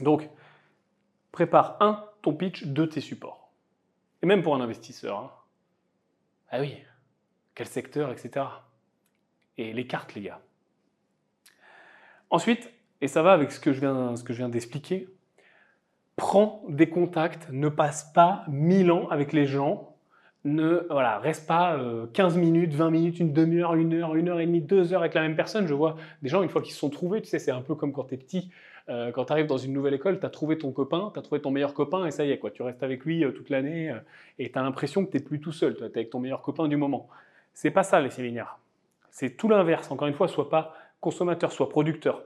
[0.00, 0.28] Donc,
[1.30, 3.50] prépare un, ton pitch, deux, tes supports.
[4.22, 5.18] Et même pour un investisseur.
[5.18, 5.30] Hein.
[6.50, 6.76] Ah oui,
[7.54, 8.44] quel secteur, etc
[9.58, 10.40] et les cartes, les gars.
[12.30, 15.08] Ensuite, et ça va avec ce que je viens, viens d'expliquer,
[16.16, 19.96] prends des contacts, ne passe pas mille ans avec les gens,
[20.44, 21.78] ne voilà, reste pas
[22.12, 25.00] 15 euh, minutes, 20 minutes, une demi-heure, une heure, une heure et demie, deux heures
[25.00, 25.66] avec la même personne.
[25.66, 27.74] Je vois des gens, une fois qu'ils se sont trouvés, tu sais, c'est un peu
[27.74, 28.50] comme quand tu es petit,
[28.88, 31.22] Euh, quand tu arrives dans une nouvelle école, tu as trouvé ton copain, tu as
[31.22, 32.50] trouvé ton meilleur copain et ça y est, quoi.
[32.50, 33.94] tu restes avec lui toute l'année
[34.40, 36.42] et tu as l'impression que tu n'es plus tout seul, tu es avec ton meilleur
[36.42, 37.08] copain du moment.
[37.54, 38.58] C'est pas ça les séminaires.
[39.12, 39.90] C'est tout l'inverse.
[39.90, 42.22] Encore une fois, sois pas consommateur, sois producteur.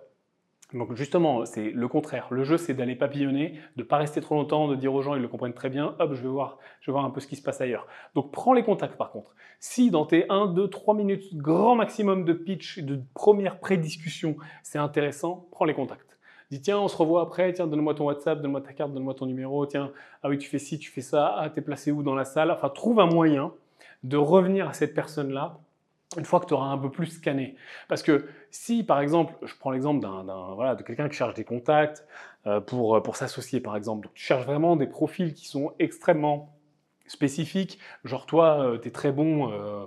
[0.72, 2.28] Donc justement, c'est le contraire.
[2.30, 5.22] Le jeu, c'est d'aller papillonner, de pas rester trop longtemps, de dire aux gens, ils
[5.22, 7.36] le comprennent très bien, hop, je vais, voir, je vais voir un peu ce qui
[7.36, 7.86] se passe ailleurs.
[8.14, 9.34] Donc prends les contacts par contre.
[9.60, 14.78] Si dans tes 1, 2, 3 minutes, grand maximum de pitch, de première pré-discussion, c'est
[14.78, 16.18] intéressant, prends les contacts.
[16.50, 19.26] Dis tiens, on se revoit après, tiens, donne-moi ton WhatsApp, donne-moi ta carte, donne-moi ton
[19.26, 22.14] numéro, tiens, ah oui, tu fais ci, tu fais ça, ah, t'es placé où dans
[22.14, 22.50] la salle?
[22.50, 23.52] Enfin, trouve un moyen
[24.04, 25.58] de revenir à cette personne-là
[26.16, 27.56] une fois que tu auras un peu plus scanné.
[27.88, 31.44] Parce que si, par exemple, je prends l'exemple d'un, voilà, de quelqu'un qui cherche des
[31.44, 32.06] contacts
[32.46, 36.56] euh, pour, pour s'associer, par exemple, tu cherches vraiment des profils qui sont extrêmement
[37.06, 39.86] spécifiques, genre toi, euh, tu es très bon, euh,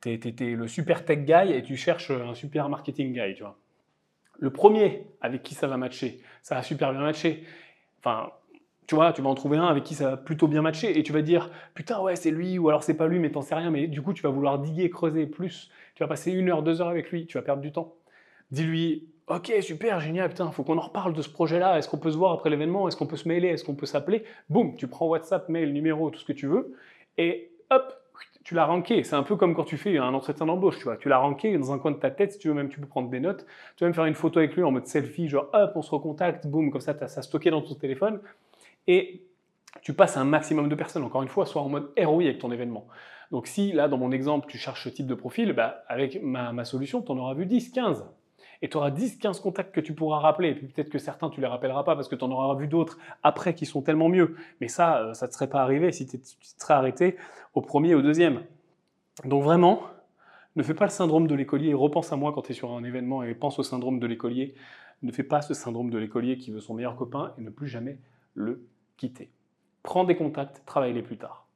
[0.00, 3.58] tu es, le super tech guy et tu cherches un super marketing guy, tu vois.
[4.38, 7.44] Le premier avec qui ça va matcher, ça va super bien matcher.
[8.00, 8.32] Enfin,
[8.86, 11.02] tu vois, tu vas en trouver un avec qui ça va plutôt bien matcher et
[11.02, 13.54] tu vas dire putain ouais c'est lui ou alors c'est pas lui mais t'en sais
[13.54, 16.62] rien mais du coup tu vas vouloir diguer, creuser plus, tu vas passer une heure,
[16.62, 17.94] deux heures avec lui, tu vas perdre du temps.
[18.50, 21.98] Dis-lui ok super génial putain faut qu'on en reparle de ce projet là, est-ce qu'on
[21.98, 24.76] peut se voir après l'événement, est-ce qu'on peut se mailer, est-ce qu'on peut s'appeler, boum
[24.76, 26.74] tu prends WhatsApp, mail, numéro, tout ce que tu veux
[27.18, 27.94] et hop
[28.44, 29.04] tu l'as ranké.
[29.04, 30.96] C'est un peu comme quand tu fais un entretien d'embauche, tu vois.
[30.96, 32.86] Tu l'as ranké dans un coin de ta tête, si tu veux, même tu peux
[32.86, 33.46] prendre des notes.
[33.76, 35.90] Tu vas même faire une photo avec lui en mode selfie, genre hop, on se
[35.90, 38.20] recontacte, boum, comme ça, tu as ça stocké dans ton téléphone
[38.86, 39.22] et
[39.82, 42.52] tu passes un maximum de personnes, encore une fois, soit en mode ROI avec ton
[42.52, 42.86] événement.
[43.30, 46.64] Donc si là, dans mon exemple, tu cherches ce type de profil, bah, avec ma,
[46.64, 48.04] solution, tu en auras vu 10, 15.
[48.60, 50.50] Et tu auras 10, 15 contacts que tu pourras rappeler.
[50.50, 52.68] Et puis peut-être que certains, tu les rappelleras pas parce que tu en auras vu
[52.68, 54.36] d'autres après qui sont tellement mieux.
[54.60, 56.20] Mais ça, euh, ça ne te serait pas arrivé si tu
[56.58, 57.16] serais arrêté
[57.54, 58.42] au premier, au deuxième.
[59.24, 59.82] Donc vraiment,
[60.54, 61.74] ne fais pas le syndrome de l'écolier.
[61.74, 64.54] Repense à moi quand tu es sur un événement et pense au syndrome de l'écolier.
[65.02, 67.66] Ne fais pas ce syndrome de l'écolier qui veut son meilleur copain et ne plus
[67.66, 67.98] jamais
[68.34, 68.68] le
[69.82, 71.46] Prends des contacts, travaille-les plus tard.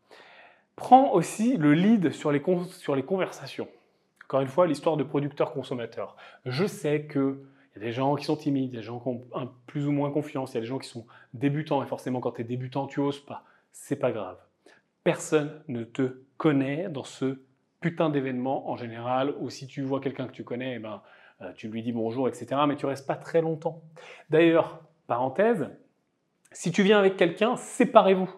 [0.75, 3.69] Prends aussi le lead sur les, conversations.
[4.25, 6.17] Encore une fois, l'histoire de producteur-consommateur.
[6.45, 7.39] Je sais qu'il
[7.75, 10.53] y a des gens qui sont timides, des gens qui ont plus ou moins confiance,
[10.53, 13.01] il y a des gens qui sont débutants, et forcément quand tu es débutant, tu
[13.01, 13.45] oses pas.
[13.73, 14.39] C'est pas grave.
[15.05, 17.41] Personne ne te connaît dans ce
[17.81, 21.01] putain d'événement en général, ou si tu vois quelqu'un que tu connais, eh ben,
[21.43, 22.63] euh, tu lui dis bonjour, etc.
[22.67, 23.83] Mais tu restes pas très longtemps.
[24.31, 25.69] D'ailleurs, parenthèse,
[26.57, 28.31] si tu viens avec quelqu'un, séparez-vous.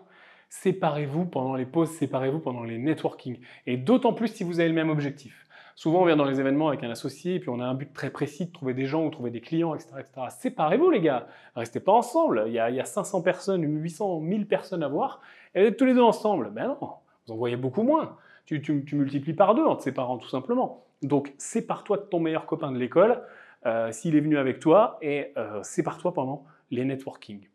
[0.48, 3.38] Séparez-vous pendant les pauses, séparez-vous pendant les networking.
[3.64, 5.46] Et d'autant plus si vous avez le même objectif.
[5.76, 7.92] Souvent, on vient dans les événements avec un associé, et puis on a un but
[7.92, 9.90] très précis de trouver des gens ou trouver des clients, etc.
[10.00, 10.26] etc.
[10.31, 11.28] Séparez-vous, les gars.
[11.54, 12.42] Restez pas ensemble.
[12.48, 15.20] Il y, a, 500 personnes, 800, 1000 personnes à voir,
[15.54, 16.50] et vous êtes tous les deux ensemble.
[16.50, 18.16] Ben non, vous en voyez beaucoup moins.
[18.46, 18.61] Tu,
[18.94, 20.87] multiplies par deux en te séparant, tout simplement.
[21.02, 23.22] Donc, sépare-toi de ton meilleur copain de l'école,
[23.64, 27.46] euh, s'il est venu avec toi, et euh, sépare-toi pendant les networking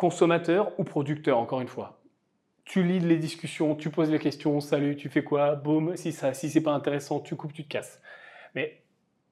[0.00, 2.00] consommateur ou producteur, encore une fois.
[2.64, 6.32] Tu lis les discussions, tu poses les questions, salut, tu fais quoi, boum, si ça,
[6.32, 8.00] si c'est pas intéressant, tu coupes, tu te casses.
[8.54, 8.80] Mais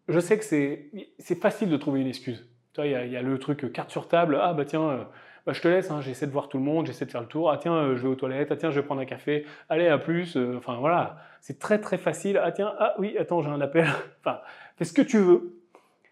[0.09, 2.47] je sais que c'est facile de trouver une excuse.
[2.77, 5.05] Il y, a le truc carte sur table, ah bah tiens, euh,
[5.47, 7.27] bah, je te laisse, hein, j'essaie de voir tout le monde, j'essaie de faire le
[7.29, 9.47] tour, ah tiens, euh, je vais aux toilettes, ah tiens, je vais prendre un café,
[9.71, 13.41] allez, à plus, euh, enfin voilà, c'est très très facile, ah tiens, ah oui, attends,
[13.41, 13.89] j'ai un appel,
[14.21, 14.41] enfin,
[14.77, 15.59] fais ce que tu veux,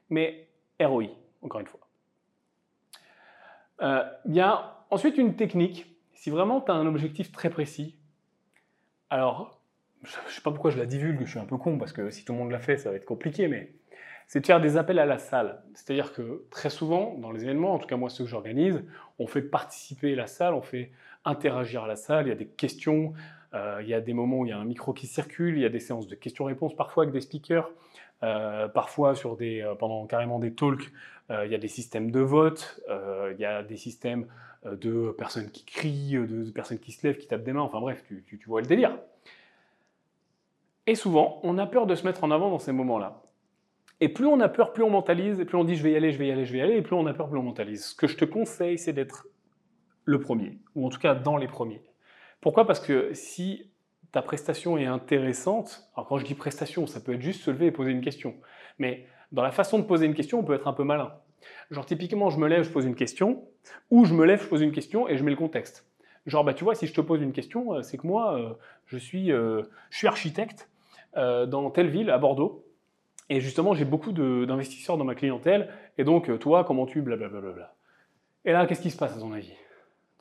[0.09, 0.49] mais
[0.81, 1.09] ROI,
[1.42, 1.86] encore une fois.
[3.83, 5.87] Euh, il y a ensuite une technique.
[6.15, 7.97] Si vraiment tu as un objectif très précis,
[9.11, 9.61] alors
[10.03, 12.11] je ne sais pas pourquoi je la divulgue, je suis un peu con parce que
[12.11, 13.75] si tout le monde l'a fait, ça va être compliqué, mais
[14.27, 15.62] c'est de faire des appels à la salle.
[15.75, 18.85] C'est-à-dire que très souvent, dans les événements, en tout cas moi ceux que j'organise,
[19.19, 20.93] on fait participer la salle, on fait
[21.25, 23.12] interagir la salle, il y a des questions,
[23.55, 25.62] euh, il y a des moments où il y a un micro qui circule, il
[25.62, 27.71] y a des séances de questions-réponses parfois avec des speakers,
[28.23, 29.15] euh, parfois
[29.79, 30.93] pendant carrément des talks
[31.31, 34.27] il y a des systèmes de vote, euh, il y a des systèmes
[34.65, 37.81] euh, de personnes qui crient, de, personnes qui se lèvent, qui tapent des mains, enfin
[37.81, 38.97] bref, tu, vois le délire.
[40.87, 43.23] Et souvent, on a peur de se mettre en avant dans ces moments-là.
[44.01, 45.97] Et plus on a peur, plus on mentalise, et plus on dit je vais y
[45.97, 47.39] aller, je vais y aller, je vais y aller, et plus on a peur, plus
[47.39, 47.87] on mentalise.
[47.87, 49.27] Ce que je te conseille, c'est d'être
[50.05, 51.83] le premier, ou en tout cas dans les premiers.
[52.41, 52.67] Pourquoi?
[52.67, 53.71] Parce que si
[54.12, 57.67] ta prestation est intéressante, alors quand je dis prestation, ça peut être juste se lever
[57.67, 58.35] et poser une question,
[58.79, 61.12] mais dans la façon de poser une question, on peut être un peu malin.
[61.71, 63.45] Genre typiquement, je me lève, je pose une question,
[63.91, 65.87] ou je me lève, je pose une question et je mets le contexte.
[66.27, 68.53] Genre, bah, tu vois, si je te pose une question, euh, c'est que moi, euh,
[68.87, 70.69] je, suis, euh, je suis architecte
[71.15, 72.67] dans telle ville, à Bordeaux,
[73.31, 77.75] et justement, j'ai beaucoup d'investisseurs dans ma clientèle, et donc, toi, comment tu blablabla.
[78.45, 79.55] Et là, qu'est-ce qui se passe à ton avis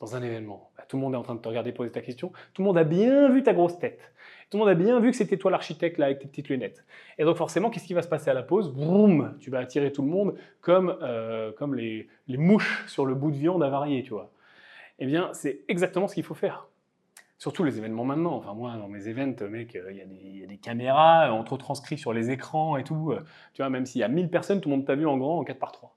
[0.00, 0.70] dans un événement?
[0.88, 2.32] Tout le monde est en train de te regarder poser ta question.
[2.54, 4.12] Tout le monde a bien vu ta grosse tête.
[4.50, 6.84] Tout le monde a bien vu que c'était toi l'architecte là avec tes petites lunettes.
[7.18, 8.72] Et donc forcément, qu'est-ce qui va se passer à la pause?
[8.72, 13.14] Boum Tu vas attirer tout le monde comme, euh, comme les, les, mouches sur le
[13.14, 14.30] bout de viande avarié, tu vois.
[14.98, 16.68] Eh bien, c'est exactement ce qu'il faut faire.
[17.38, 18.34] Surtout les événements maintenant.
[18.34, 21.98] Enfin, moi, dans mes events, mec, euh, il y, a des caméras, on te retranscrit
[21.98, 23.12] sur les écrans et tout.
[23.12, 25.18] Euh, tu vois, même s'il y a 1000 personnes, tout le monde t'a vu en
[25.18, 25.94] grand en 4 par 3.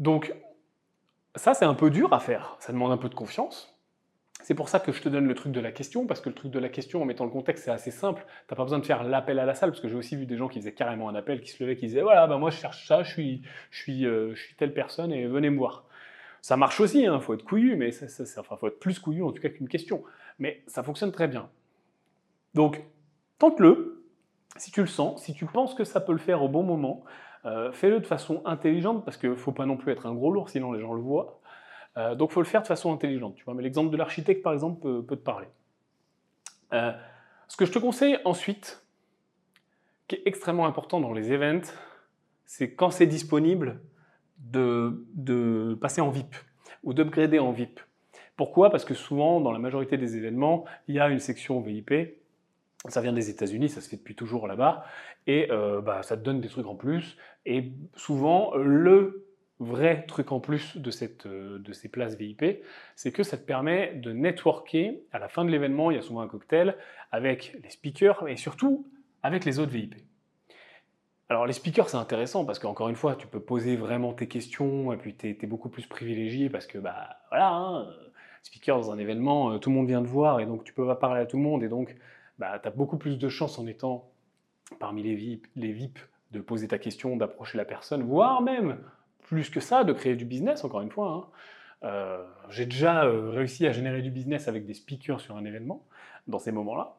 [0.00, 0.34] Donc,
[1.36, 2.56] ça, c'est un peu dur à faire.
[2.60, 3.76] Ça demande un peu de confiance.
[4.42, 6.34] C'est pour ça que je te donne le truc de la question, parce que le
[6.34, 8.24] truc de la question, en mettant le contexte, c'est assez simple.
[8.48, 10.26] Tu n'as pas besoin de faire l'appel à la salle, parce que j'ai aussi vu
[10.26, 12.50] des gens qui faisaient carrément un appel, qui se levaient, qui disaient voilà, bah moi
[12.50, 15.58] je cherche ça, je suis, je suis, euh, je suis telle personne et venez me
[15.58, 15.84] voir.
[16.40, 18.98] Ça marche aussi, il hein, faut être couillu, mais ça, ça, enfin, faut être plus
[18.98, 20.02] couillu en tout cas qu'une question.
[20.38, 21.50] Mais ça fonctionne très bien.
[22.54, 22.82] Donc,
[23.38, 24.06] tente-le,
[24.56, 27.04] si tu le sens, si tu penses que ça peut le faire au bon moment,
[27.44, 30.30] euh, fais-le de façon intelligente, parce qu'il ne faut pas non plus être un gros
[30.30, 31.40] lourd, sinon les gens le voient.
[31.96, 33.34] Euh, donc, il faut le faire de façon intelligente.
[33.36, 35.48] Tu vois, mais l'exemple de l'architecte, par exemple, peut, te parler.
[36.72, 36.92] Euh,
[37.48, 38.84] ce que je te conseille ensuite,
[40.06, 41.72] qui est extrêmement important dans les events,
[42.44, 43.80] c'est quand c'est disponible,
[44.38, 46.34] de, passer en VIP
[46.82, 47.80] ou d'upgrader en VIP.
[48.36, 48.70] Pourquoi?
[48.70, 51.92] Parce que souvent, dans la majorité des événements, il y a une section VIP.
[52.88, 54.84] Ça vient des États-Unis, ça se fait depuis toujours là-bas,
[55.26, 57.18] et euh, bah, ça te donne des trucs en plus.
[57.44, 59.26] Et souvent, le
[59.60, 62.42] vrai truc en plus de, cette, euh, de ces places VIP,
[62.96, 65.02] c'est que ça te permet de networker.
[65.12, 66.74] À la fin de l'événement, il y a souvent un cocktail
[67.12, 68.86] avec les speakers et surtout
[69.22, 69.96] avec les autres VIP.
[71.28, 74.92] Alors les speakers, c'est intéressant parce qu'encore une fois, tu peux poser vraiment tes questions
[74.92, 77.86] et puis tu es, beaucoup plus privilégié parce que, bah voilà, hein,
[78.42, 80.86] speaker dans un événement, euh, tout le monde vient te voir et donc tu peux
[80.86, 81.94] pas parler à tout le monde et donc
[82.40, 84.10] bah, tu as beaucoup plus de chances en étant
[84.78, 85.98] parmi les VIP,
[86.32, 88.78] de poser ta question, d'approcher la personne, voire même
[89.22, 91.30] plus que ça, de créer du business, encore une fois.
[91.82, 91.86] Hein.
[91.86, 95.84] Euh, j'ai déjà euh, réussi à générer du business avec des speakers sur un événement,
[96.28, 96.96] dans ces moments-là.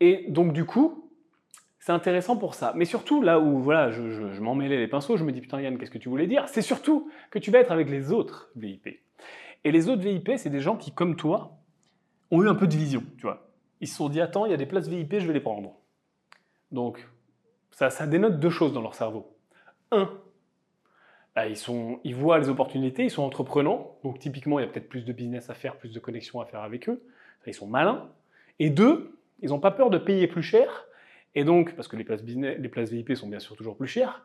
[0.00, 1.08] et donc du coup,
[1.78, 2.72] c'est intéressant pour ça.
[2.74, 5.78] Mais surtout, là où voilà, je, m'en mêlais les pinceaux, je me dis putain Yann,
[5.78, 6.48] qu'est-ce que tu voulais dire?
[6.48, 8.88] C'est surtout que tu vas être avec les autres VIP.
[9.62, 11.56] Et les autres VIP, c'est des gens qui, comme toi,
[12.30, 13.48] ont eu un peu de vision, tu vois.
[13.80, 15.74] Ils se sont dit attends, il y a des places VIP, je vais les prendre.
[16.72, 17.06] Donc,
[17.70, 19.36] ça, dénote deux choses dans leur cerveau.
[19.92, 20.10] Un,
[21.34, 25.04] bah, ils voient les opportunités, ils sont entreprenants, donc typiquement, il y a peut-être plus
[25.04, 27.02] de business à faire, plus de connexions à faire avec eux.
[27.46, 28.08] Ils sont malins.
[28.58, 30.86] Et deux, ils n'ont pas peur de payer plus cher
[31.36, 33.86] et donc, parce que les places, business, les places VIP sont bien sûr toujours plus
[33.86, 34.24] chères,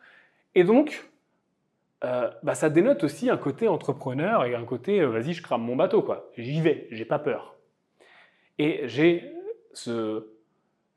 [0.55, 1.09] et donc,
[2.05, 5.61] euh, bah, ça dénote aussi un côté entrepreneur et un côté euh, vas-y, je crame
[5.61, 6.31] mon bateau, quoi.
[6.37, 7.57] J'y vais, j'ai pas peur.
[8.59, 9.31] Et j'ai
[9.73, 10.27] ce,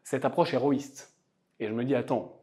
[0.02, 1.14] cette approche héroïste.
[1.60, 2.40] Et je me dis, attends,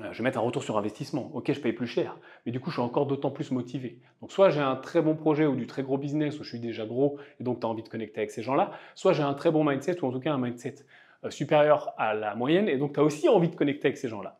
[0.00, 1.30] euh, je vais mettre un retour sur investissement.
[1.34, 3.98] Ok, je paye plus cher, mais du coup, je suis encore d'autant plus motivé.
[4.20, 6.60] Donc, soit j'ai un très bon projet ou du très gros business où je suis
[6.60, 9.34] déjà gros et donc tu as envie de connecter avec ces gens-là, soit j'ai un
[9.34, 10.76] très bon mindset ou en tout cas un mindset
[11.24, 14.08] euh, supérieur à la moyenne, et donc tu as aussi envie de connecter avec ces
[14.08, 14.38] gens-là.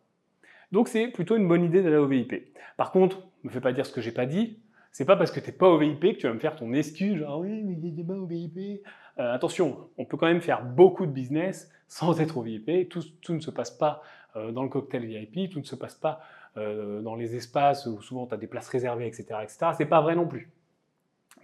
[0.71, 2.55] Donc c'est plutôt une bonne idée d'aller au VIP.
[2.77, 4.59] Par contre, ne me fais pas dire ce que j'ai pas dit,
[4.93, 6.73] c'est pas parce que tu n'es pas au VIP que tu vas me faire ton
[6.73, 8.83] excuse, genre oui, mais il pas au VIP.
[9.19, 12.89] Euh, attention, on peut quand même faire beaucoup de business sans être au VIP.
[12.89, 13.03] Tout,
[13.33, 14.03] ne se passe pas
[14.37, 16.21] euh, dans le cocktail VIP, tout ne se passe pas
[16.57, 19.27] dans les espaces où souvent tu as des places réservées, etc.
[19.45, 19.59] etc.
[19.77, 20.51] C'est pas vrai non plus.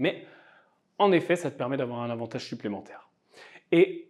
[0.00, 0.24] Mais
[0.98, 3.08] en effet, ça te permet d'avoir un avantage supplémentaire.
[3.70, 4.08] Et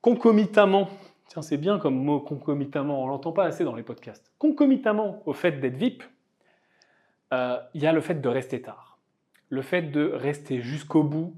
[0.00, 0.88] concomitamment,
[1.28, 5.32] tiens c'est bien comme mot concomitamment, on l'entend pas assez dans les podcasts, concomitamment au
[5.32, 6.02] fait d'être VIP,
[7.32, 8.98] euh, il y a le fait de rester tard.
[9.48, 11.36] Le fait de rester jusqu'au bout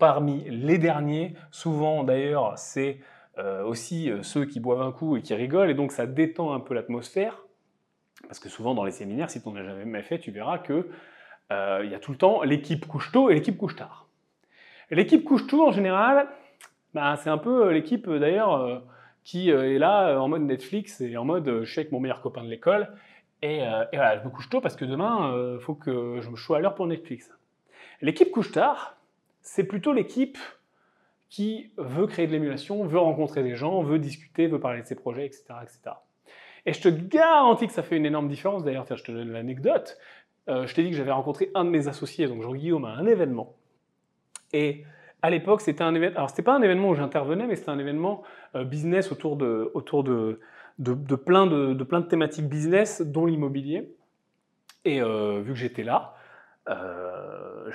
[0.00, 2.98] parmi les derniers, souvent d'ailleurs c'est
[3.38, 6.52] euh, aussi euh, ceux qui boivent un coup et qui rigolent, et donc ça détend
[6.52, 7.44] un peu l'atmosphère,
[8.26, 10.88] parce que souvent dans les séminaires, si tu n'en as jamais fait, tu verras que
[11.52, 14.06] il y a tout le temps l'équipe couche tôt et l'équipe couche tard.
[14.92, 16.28] L'équipe couche tôt en général,
[16.94, 18.78] bah, c'est un peu euh, l'équipe euh, d'ailleurs euh,
[19.22, 22.42] qui est là en mode Netflix et en mode je suis avec mon meilleur copain
[22.42, 22.88] de l'école
[23.42, 23.58] et,
[23.92, 26.60] voilà, je me couche tôt parce que demain il faut que je me sois à
[26.60, 27.30] l'heure pour Netflix.
[28.00, 28.96] L'équipe couche tard,
[29.42, 30.38] c'est plutôt l'équipe
[31.28, 34.96] qui veut créer de l'émulation, veut rencontrer des gens, veut discuter, veut parler de ses
[34.96, 35.44] projets, etc.
[35.62, 35.96] etc.
[36.66, 38.64] Et je te garantis que ça fait une énorme différence.
[38.64, 39.96] D'ailleurs, je te donne l'anecdote.
[40.48, 43.54] je t'ai dit que j'avais rencontré un de mes associés, donc Jean-Guillaume, à un événement.
[44.52, 44.84] Et
[45.22, 46.16] à l'époque, c'était un événement.
[46.16, 48.22] Alors, c'était pas un événement où j'intervenais, mais c'était un événement
[48.54, 50.40] euh, business autour de, autour de,
[51.24, 53.94] plein de, de, plein de thématiques business, dont l'immobilier.
[54.84, 56.14] Et euh, vu que j'étais là,
[56.68, 57.70] euh,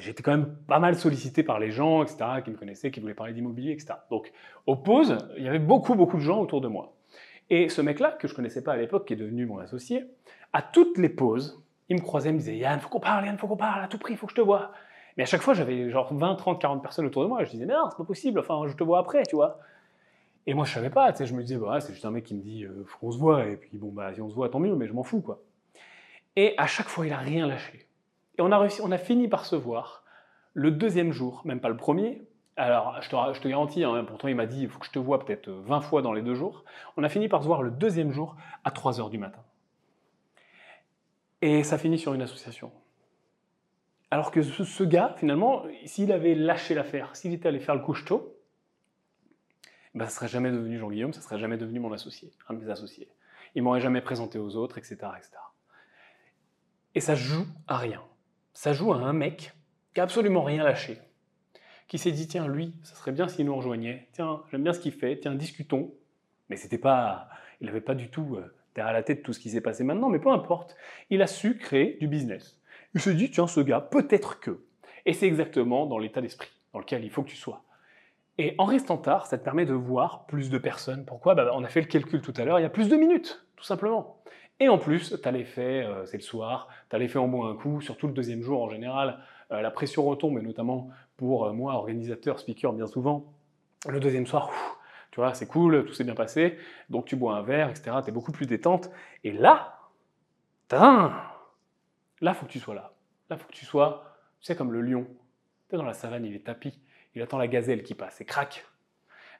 [0.00, 3.14] j'étais quand même pas mal sollicité par les gens, etc., qui me connaissaient, qui voulaient
[3.14, 3.94] parler d'immobilier, etc.
[4.10, 4.32] Donc,
[4.66, 6.94] aux pauses, il y avait beaucoup, beaucoup de gens autour de moi.
[7.50, 10.04] Et ce mec-là, que je connaissais pas à l'époque, qui est devenu mon associé,
[10.52, 13.38] à toutes les pauses, il me croisait, il me disait Yann, faut qu'on parle, Yann,
[13.38, 14.72] faut qu'on parle, à tout prix, faut que je te vois.
[15.16, 17.44] Mais à chaque fois, j'avais genre 20, 30, 40 personnes autour de moi.
[17.44, 19.60] Je disais, non, c'est pas possible, enfin, je te vois après, tu vois.
[20.46, 22.24] Et moi, je savais pas, tu sais, je me disais, bah, c'est juste un mec
[22.24, 24.34] qui me dit, euh, faut qu'on se voit, et puis bon, bah, si on se
[24.34, 25.40] voit, tant mieux, mais je m'en fous, quoi.
[26.36, 27.85] Et à chaque fois, il a rien lâché.
[28.38, 30.04] Et on a fini par se voir
[30.54, 32.26] le deuxième jour, même pas le premier.
[32.56, 35.22] Alors, je te, garantis, hein, pourtant il m'a dit, il faut que je te vois
[35.22, 36.64] peut-être 20 fois dans les deux jours.
[36.96, 39.42] On a fini par se voir le deuxième jour à 3 heures du matin.
[41.42, 42.72] Et ça finit sur une association.
[44.10, 48.34] Alors que ce, gars, finalement, s'il avait lâché l'affaire, s'il était allé faire le couche-tôt,
[49.94, 52.54] ben, ça ne serait jamais devenu Jean-Guillaume, ça ne serait jamais devenu mon associé, un
[52.54, 53.08] de mes associés.
[53.54, 55.32] Il m'aurait jamais présenté aux autres, etc., etc.
[56.94, 58.02] Et ça joue à rien.
[58.56, 59.52] Ça joue à un mec
[59.92, 60.96] qui a absolument rien lâché,
[61.88, 64.08] qui s'est dit tiens lui, ça serait bien s'il nous rejoignait.
[64.12, 65.18] Tiens, j'aime bien ce qu'il fait.
[65.20, 65.92] Tiens, discutons.
[66.48, 67.28] Mais c'était pas,
[67.60, 70.08] il n'avait pas du tout euh, derrière la tête tout ce qui s'est passé maintenant.
[70.08, 70.74] Mais peu importe,
[71.10, 72.58] il a su créer du business.
[72.94, 74.64] Il se dit tiens ce gars, peut-être que.
[75.04, 77.62] Et c'est exactement dans l'état d'esprit dans lequel il faut que tu sois.
[78.38, 81.04] Et en restant tard, ça te permet de voir plus de personnes.
[81.04, 81.34] Pourquoi?
[81.34, 83.44] Bah, On a fait le calcul tout à l'heure, il y a plus de minutes,
[83.54, 84.22] tout simplement.
[84.58, 87.46] Et en plus, tu as l'effet, euh, c'est le soir, tu as l'effet en bon
[87.46, 89.18] un coup, surtout le deuxième jour en général,
[89.52, 93.34] euh, la pression retombe, et notamment pour euh, moi, organisateur, speaker, bien souvent,
[93.86, 94.50] le deuxième soir,
[95.10, 96.56] tu vois, c'est cool, tout s'est bien passé,
[96.88, 98.90] donc tu bois un verre, etc., tu es beaucoup plus détente,
[99.24, 99.78] et là,
[100.70, 101.34] là,
[102.22, 102.94] il faut que tu sois là.
[103.28, 105.06] Là, faut que tu sois, tu sais, comme le lion,
[105.68, 106.80] tu es dans la savane, il est tapis,
[107.14, 108.64] il attend la gazelle qui passe, et crac.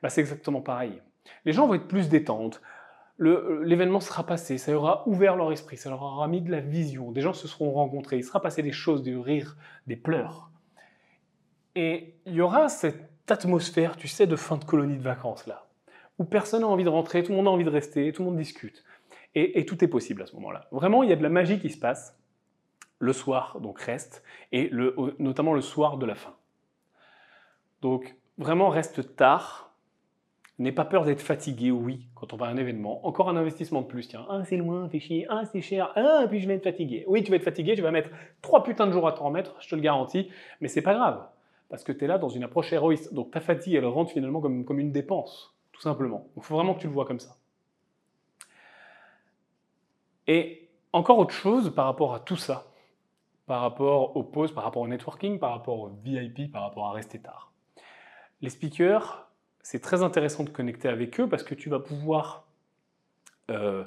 [0.02, 1.00] Bah, c'est exactement pareil.
[1.46, 2.60] Les gens vont être plus détentes,
[3.18, 7.12] l'événement sera passé, ça aura ouvert leur esprit, ça leur aura mis de la vision,
[7.12, 10.50] des gens se seront rencontrés, il sera passé des choses, des rires, des pleurs.
[11.74, 15.66] Et il y aura cette atmosphère, tu sais, de fin de colonie de vacances là,
[16.18, 18.28] où personne n'a envie de rentrer, tout le monde a envie de rester, tout le
[18.28, 18.84] monde discute.
[19.34, 20.66] Et, tout est possible à ce moment-là.
[20.72, 22.18] Vraiment, il y a de la magie qui se passe.
[22.98, 24.70] Le soir, donc reste, et
[25.18, 26.34] notamment le soir de la fin.
[27.82, 29.75] Donc, vraiment, reste tard,
[30.58, 33.06] N'aie pas peur d'être fatigué, oui, quand on va à un événement.
[33.06, 34.24] Encore un investissement de plus, tiens.
[34.30, 35.26] Ah, c'est loin, fait chier.
[35.28, 35.92] Ah, c'est cher.
[35.96, 37.04] Ah, puis je vais être fatigué.
[37.08, 38.08] Oui, tu vas être fatigué, tu vas mettre
[38.40, 40.30] trois putains de jours à t'en remettre, je te le garantis.
[40.62, 41.26] Mais c'est pas grave,
[41.68, 43.12] parce que tu es là dans une approche héroïste.
[43.12, 46.26] Donc ta fatigue, elle rentre finalement comme, comme une dépense, tout simplement.
[46.36, 47.36] Il faut vraiment que tu le vois comme ça.
[50.26, 52.64] Et encore autre chose par rapport à tout ça,
[53.46, 56.92] par rapport aux pauses, par rapport au networking, par rapport au VIP, par rapport à
[56.92, 57.52] rester tard.
[58.40, 59.25] Les speakers,
[59.66, 62.46] c'est très intéressant de connecter avec eux parce que tu vas pouvoir
[63.50, 63.82] euh,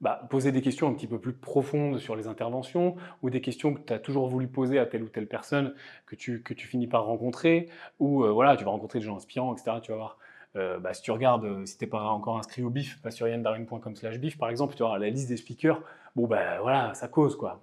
[0.00, 3.72] bah, poser des questions un petit peu plus profondes sur les interventions ou des questions
[3.72, 6.66] que tu as toujours voulu poser à telle ou telle personne que tu, que tu
[6.66, 7.68] finis par rencontrer
[8.00, 9.76] ou euh, voilà, tu vas rencontrer des gens inspirants, etc.
[9.80, 10.18] Tu vas voir.
[10.56, 13.28] Euh, bah, si tu regardes, si tu n'es pas encore inscrit au BIF, bah, sur
[13.28, 15.80] yandarine.com slash BIF par exemple, tu auras la liste des speakers.
[16.16, 17.62] Bon, ben voilà, ça cause quoi.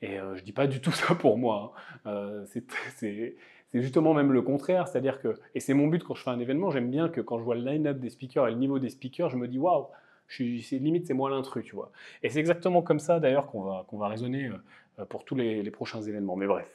[0.00, 1.74] Et je dis pas du tout ça pour moi.
[2.06, 2.44] Hein.
[2.46, 3.36] c'est
[3.74, 6.38] c'est justement même le contraire, c'est-à-dire que, et c'est mon but quand je fais un
[6.38, 8.88] événement, j'aime bien que quand je vois le line-up des speakers et le niveau des
[8.88, 9.88] speakers, je me dis waouh,
[10.38, 11.90] limite c'est moi l'intrus, tu vois.
[12.22, 14.52] Et c'est exactement comme ça d'ailleurs qu'on va, va raisonner
[15.00, 16.36] euh, pour tous les, prochains événements.
[16.36, 16.68] Mais bref,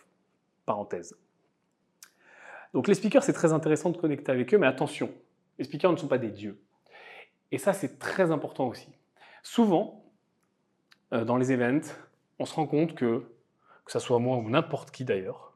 [0.66, 1.16] parenthèse.
[2.74, 5.10] Donc les speakers, c'est très intéressant de connecter avec eux, mais attention,
[5.58, 6.60] les speakers ne sont pas des dieux.
[7.54, 8.90] Et ça, c'est très important aussi.
[9.42, 10.04] Souvent,
[11.14, 11.94] euh, dans les events,
[12.40, 13.24] on se rend compte que,
[13.86, 15.49] que ce soit moi ou n'importe qui d'ailleurs,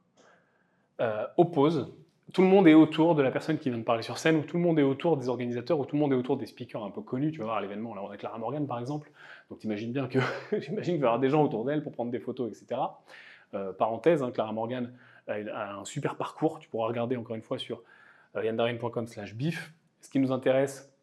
[1.02, 1.94] euh, oppose.
[2.34, 4.42] Tout le monde est autour de la personne qui vient de parler sur scène, ou
[4.42, 6.84] tout le monde est autour des organisateurs, ou tout le monde est autour des speakers
[6.84, 7.32] un peu connus.
[7.32, 9.12] Tu vas voir à l'événement, là on a Clara Morgan par exemple.
[9.50, 10.20] Donc t'imagines bien que
[10.60, 12.82] j'imagine qu'il va y avoir des gens autour d'elle pour prendre des photos, etc.
[13.54, 14.94] Euh, parenthèse, hein, Clara Morgan
[15.28, 16.60] a un super parcours.
[16.60, 17.84] Tu pourras regarder encore une fois sur
[18.36, 19.74] euh, yandarin.com/bif.
[20.02, 20.94] Ce qui nous intéresse,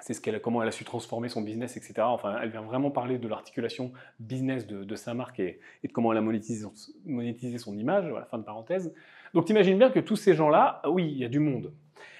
[0.00, 1.94] c'est ce comment elle a su transformer son business, etc.
[2.00, 6.18] Enfin, elle vient vraiment parler de l'articulation business de, sa marque et, de comment elle
[6.18, 6.66] a monétisé,
[7.04, 8.92] monétisé son image, voilà, fin de parenthèse.
[9.34, 11.72] Donc t'imagines bien que tous ces gens-là, oui, il y a du monde.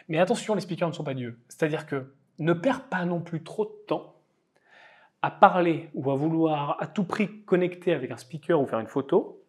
[0.08, 1.38] Mais attention, les speakers ne sont pas dieux.
[1.48, 4.16] C'est-à-dire que ne perds pas non plus trop de temps
[5.22, 8.86] à parler ou à vouloir à tout prix connecter avec un speaker ou faire une
[8.86, 9.44] photo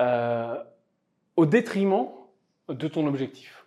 [0.00, 0.62] euh,
[1.36, 2.08] au détriment
[2.68, 3.64] de ton objectif.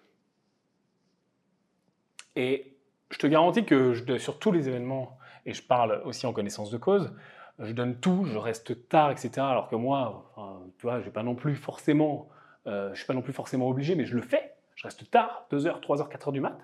[2.36, 2.78] Et
[3.12, 6.78] je te garantis que sur tous les événements, et je parle aussi en connaissance de
[6.78, 7.14] cause,
[7.60, 9.32] je donne tout, je reste tard, etc.
[9.40, 10.32] Alors que moi,
[10.78, 12.30] tu vois, j'ai pas non plus forcément
[12.68, 14.54] euh, je suis pas non plus forcément obligé, mais je le fais.
[14.76, 16.58] Je reste tard, 2h, 3h, 4h du mat.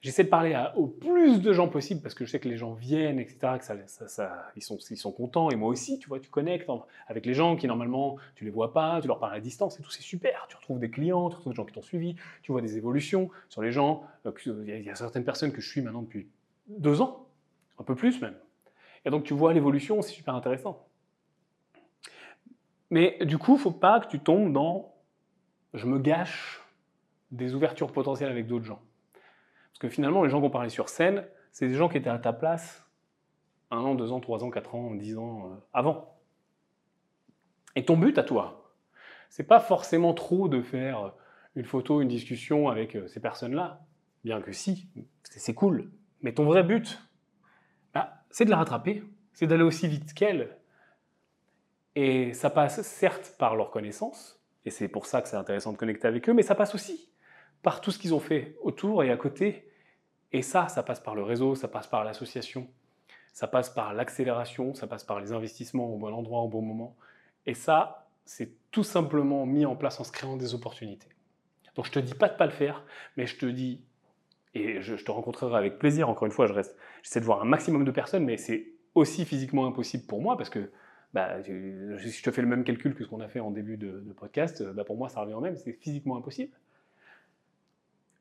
[0.00, 2.72] J'essaie de parler au plus de gens possible parce que je sais que les gens
[2.72, 3.74] viennent, etc., que ça,
[4.54, 5.50] ils, sont, ils sont contents.
[5.50, 6.70] Et moi aussi, tu vois, tu connectes
[7.08, 9.82] avec les gens qui, normalement, tu les vois pas, tu leur parles à distance et
[9.82, 10.46] tout, c'est super.
[10.48, 13.28] Tu retrouves des clients, tu retrouves des gens qui t'ont suivi, tu vois des évolutions
[13.48, 14.04] sur les gens.
[14.26, 16.28] Euh, il y a certaines personnes que je suis maintenant depuis
[16.68, 17.26] deux ans,
[17.80, 18.36] un peu plus même.
[19.04, 20.86] Et donc, tu vois l'évolution, c'est super intéressant.
[22.90, 24.94] Mais du coup, faut pas que tu tombes dans
[25.74, 26.60] je me gâche
[27.30, 28.82] des ouvertures potentielles avec d'autres gens.
[29.70, 32.18] Parce que finalement, les gens qu'on parlait sur scène, c'est des gens qui étaient à
[32.18, 32.88] ta place
[33.70, 36.16] un an, deux ans, trois ans, quatre ans, dix ans euh, avant.
[37.76, 38.72] Et ton but à toi,
[39.28, 41.12] c'est pas forcément trop de faire
[41.54, 43.84] une photo, une discussion avec euh, ces personnes-là,
[44.24, 44.88] bien que si,
[45.22, 45.90] c'est cool.
[46.22, 46.98] Mais ton vrai but,
[47.94, 49.02] bah, c'est de la rattraper,
[49.32, 50.56] c'est d'aller aussi vite qu'elle.
[51.94, 55.76] Et ça passe certes par leur connaissance, et c'est pour ça que c'est intéressant de
[55.76, 57.10] connecter avec eux, mais ça passe aussi
[57.62, 59.70] par tout ce qu'ils ont fait autour et à côté.
[60.32, 62.68] Et ça, ça passe par le réseau, ça passe par l'association,
[63.32, 66.96] ça passe par l'accélération, ça passe par les investissements au bon endroit, au bon moment.
[67.46, 71.08] Et ça, c'est tout simplement mis en place en se créant des opportunités.
[71.74, 72.84] Donc je te dis pas de pas le faire,
[73.16, 73.80] mais je te dis,
[74.54, 77.46] et je, te rencontrerai avec plaisir, encore une fois, je reste, j'essaie de voir un
[77.46, 80.70] maximum de personnes, mais c'est aussi physiquement impossible pour moi, parce que
[81.14, 83.76] bah, si je te fais le même calcul que ce qu'on a fait en début
[83.76, 86.52] de, podcast, bah, pour moi ça revient au même, c'est physiquement impossible.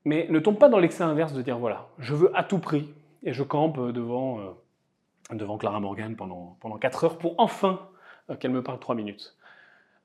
[0.06, 2.94] Mais ne tombe pas dans l'excès inverse de dire voilà, je veux à tout prix,
[3.24, 7.90] et je campe devant, euh, devant Clara Morgan pendant, pendant 4 heures pour enfin
[8.30, 9.36] euh, qu'elle me parle 3 minutes.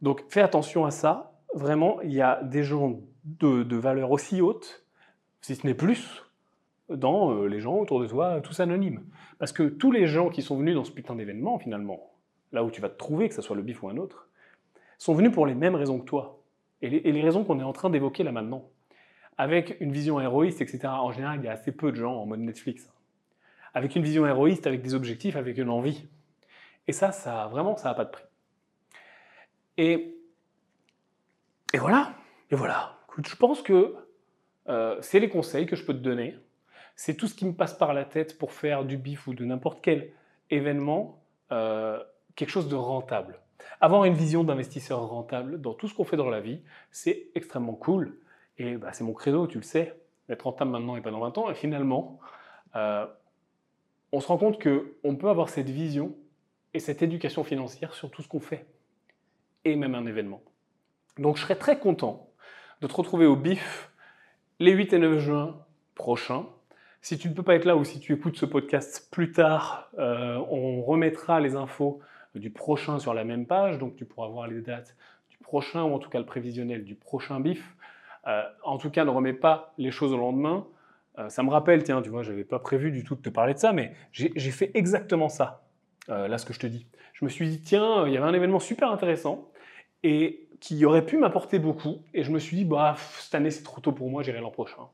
[0.01, 1.33] Donc fais attention à ça.
[1.55, 4.85] Vraiment, il y a des gens de, de valeur aussi haute,
[5.41, 6.25] si ce n'est plus,
[6.89, 9.05] dans euh, les gens autour de toi, tous anonymes.
[9.39, 12.12] Parce que tous les gens qui sont venus dans ce putain d'événement, finalement,
[12.53, 14.29] là où tu vas te trouver, que ce soit le bif ou un autre,
[14.99, 16.43] sont venus pour les mêmes raisons que toi.
[16.83, 18.69] Et les, raisons qu'on est en train d'évoquer là maintenant.
[19.39, 20.81] Avec une vision héroïste, etc.
[20.87, 22.93] En général, il y a assez peu de gens en mode Netflix.
[23.73, 26.07] Avec une vision héroïste, avec des objectifs, avec une envie.
[26.89, 28.25] Et ça, ça vraiment, ça n'a pas de prix.
[29.79, 30.17] Et,
[31.73, 32.15] et voilà,
[32.51, 32.99] et voilà.
[33.25, 33.95] je pense que
[34.69, 36.37] euh, c'est les conseils que je peux te donner.
[36.97, 39.45] C'est tout ce qui me passe par la tête pour faire du bif ou de
[39.45, 40.13] n'importe quel
[40.51, 41.23] événement
[41.53, 42.03] euh,
[42.37, 43.41] quelque chose de rentable.
[43.81, 46.61] Avoir une vision d'investisseur rentable dans tout ce qu'on fait dans la vie,
[46.91, 48.19] c'est extrêmement cool.
[48.59, 49.97] Et bah, c'est mon credo, tu le sais,
[50.29, 51.51] d'être rentable maintenant et pas dans 20 ans.
[51.51, 52.21] Et finalement,
[52.77, 53.07] euh,
[54.13, 56.17] on se rend compte qu'on peut avoir cette vision
[56.75, 58.67] et cette éducation financière sur tout ce qu'on fait
[59.65, 60.43] et même un événement.
[61.19, 62.31] Donc je serais très content
[62.81, 63.91] de te retrouver au BIF
[64.59, 65.65] les 8 et 9 juin
[65.95, 66.47] prochains.
[67.01, 69.91] Si tu ne peux pas être là ou si tu écoutes ce podcast plus tard,
[69.99, 72.01] euh, on remettra les infos
[72.35, 74.97] du prochain sur la même page, donc tu pourras voir les dates
[75.31, 77.77] du prochain ou en tout cas le prévisionnel du prochain BIF.
[78.27, 80.67] Euh, en tout cas, ne remets pas les choses au lendemain.
[81.19, 83.55] Euh, ça me rappelle, tiens, tu vois, j'avais pas prévu du tout de te parler
[83.55, 85.65] de ça, mais j'ai fait exactement ça,
[86.09, 86.87] là ce que je te dis.
[87.13, 89.51] Je me suis dit, tiens, il y avait un événement super intéressant,
[90.03, 92.03] et qui aurait pu m'apporter beaucoup.
[92.15, 94.51] Et je me suis dit, bah, cette année c'est trop tôt pour moi, j'irai l'an
[94.51, 94.89] prochain.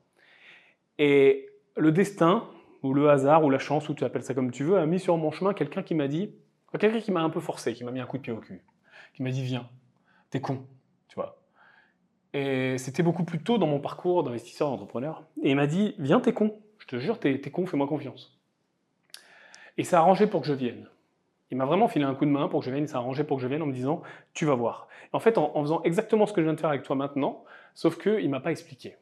[0.97, 2.47] Et le destin,
[2.83, 4.99] ou le hasard, ou la chance, ou tu appelles ça comme tu veux, a mis
[4.99, 6.33] sur mon chemin quelqu'un qui m'a dit,
[6.77, 8.61] quelqu'un qui m'a un peu forcé, qui m'a mis un coup de pied au cul,
[9.13, 9.67] qui m'a dit, viens,
[10.29, 10.65] t'es con,
[11.07, 11.41] tu vois.
[12.33, 15.23] Et c'était beaucoup plus tôt dans mon parcours d'investisseur, d'entrepreneur.
[15.41, 18.37] Et il m'a dit, viens, t'es con, je te jure, t'es con, fais-moi confiance.
[19.77, 20.87] Et ça a arrangé pour que je vienne.
[21.51, 23.23] Il m'a vraiment filé un coup de main pour que je vienne, il s'est arrangé
[23.23, 24.01] pour que je vienne en me disant
[24.33, 24.89] Tu vas voir.
[25.13, 27.45] En fait, en, faisant exactement ce que je viens de faire avec toi maintenant,
[27.75, 28.97] sauf qu'il ne m'a pas expliqué.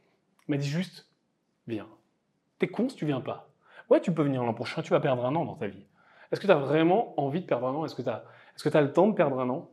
[0.48, 1.10] Il m'a dit juste
[1.66, 1.88] Viens.
[2.60, 3.50] T'es con si tu viens pas.
[3.90, 5.87] Ouais, tu peux venir l'an prochain, tu vas perdre un an dans ta vie.
[6.32, 7.86] Est-ce que tu as vraiment envie de perdre un an?
[7.86, 8.24] Est-ce que tu as,
[8.80, 9.70] est le temps de perdre un an?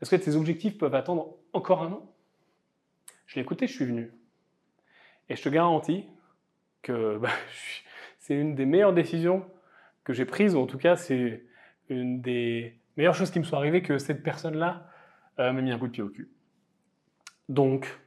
[0.00, 2.12] Est-ce que tes objectifs peuvent attendre encore un an?
[3.26, 4.12] Je l'ai écouté, je suis venu.
[5.28, 6.06] Et je te garantis
[6.82, 7.30] que bah,
[8.18, 9.44] c'est une des meilleures décisions
[10.04, 11.44] que j'ai prises, ou en tout cas, c'est
[11.88, 14.86] une des meilleures choses qui me soit arrivées que cette personne-là
[15.38, 16.30] euh, m'a mis un coup de pied au cul.
[17.48, 17.98] Donc,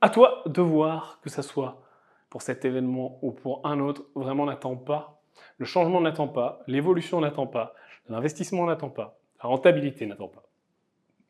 [0.00, 1.82] à toi de voir que ça soit
[2.30, 5.19] pour cet événement ou pour un autre, vraiment n'attends pas.
[5.58, 7.74] Le changement n'attend pas, l'évolution n'attend pas,
[8.08, 10.44] l'investissement n'attend pas, la rentabilité n'attend pas.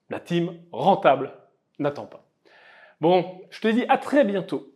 [0.09, 1.33] La team rentable
[1.79, 2.27] n'attend pas.
[3.01, 4.75] Bon, je te dis à très bientôt.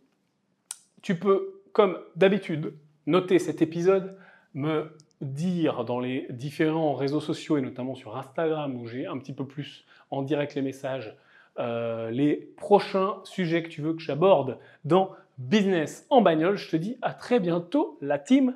[1.03, 2.75] Tu peux, comme d'habitude,
[3.07, 4.17] noter cet épisode,
[4.55, 9.33] me dire dans les différents réseaux sociaux et notamment sur Instagram où j'ai un petit
[9.33, 11.17] peu plus en direct les messages,
[11.59, 16.57] euh, les prochains sujets que tu veux que j'aborde dans Business en bagnole.
[16.57, 18.55] Je te dis à très bientôt la team.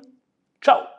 [0.61, 0.98] Ciao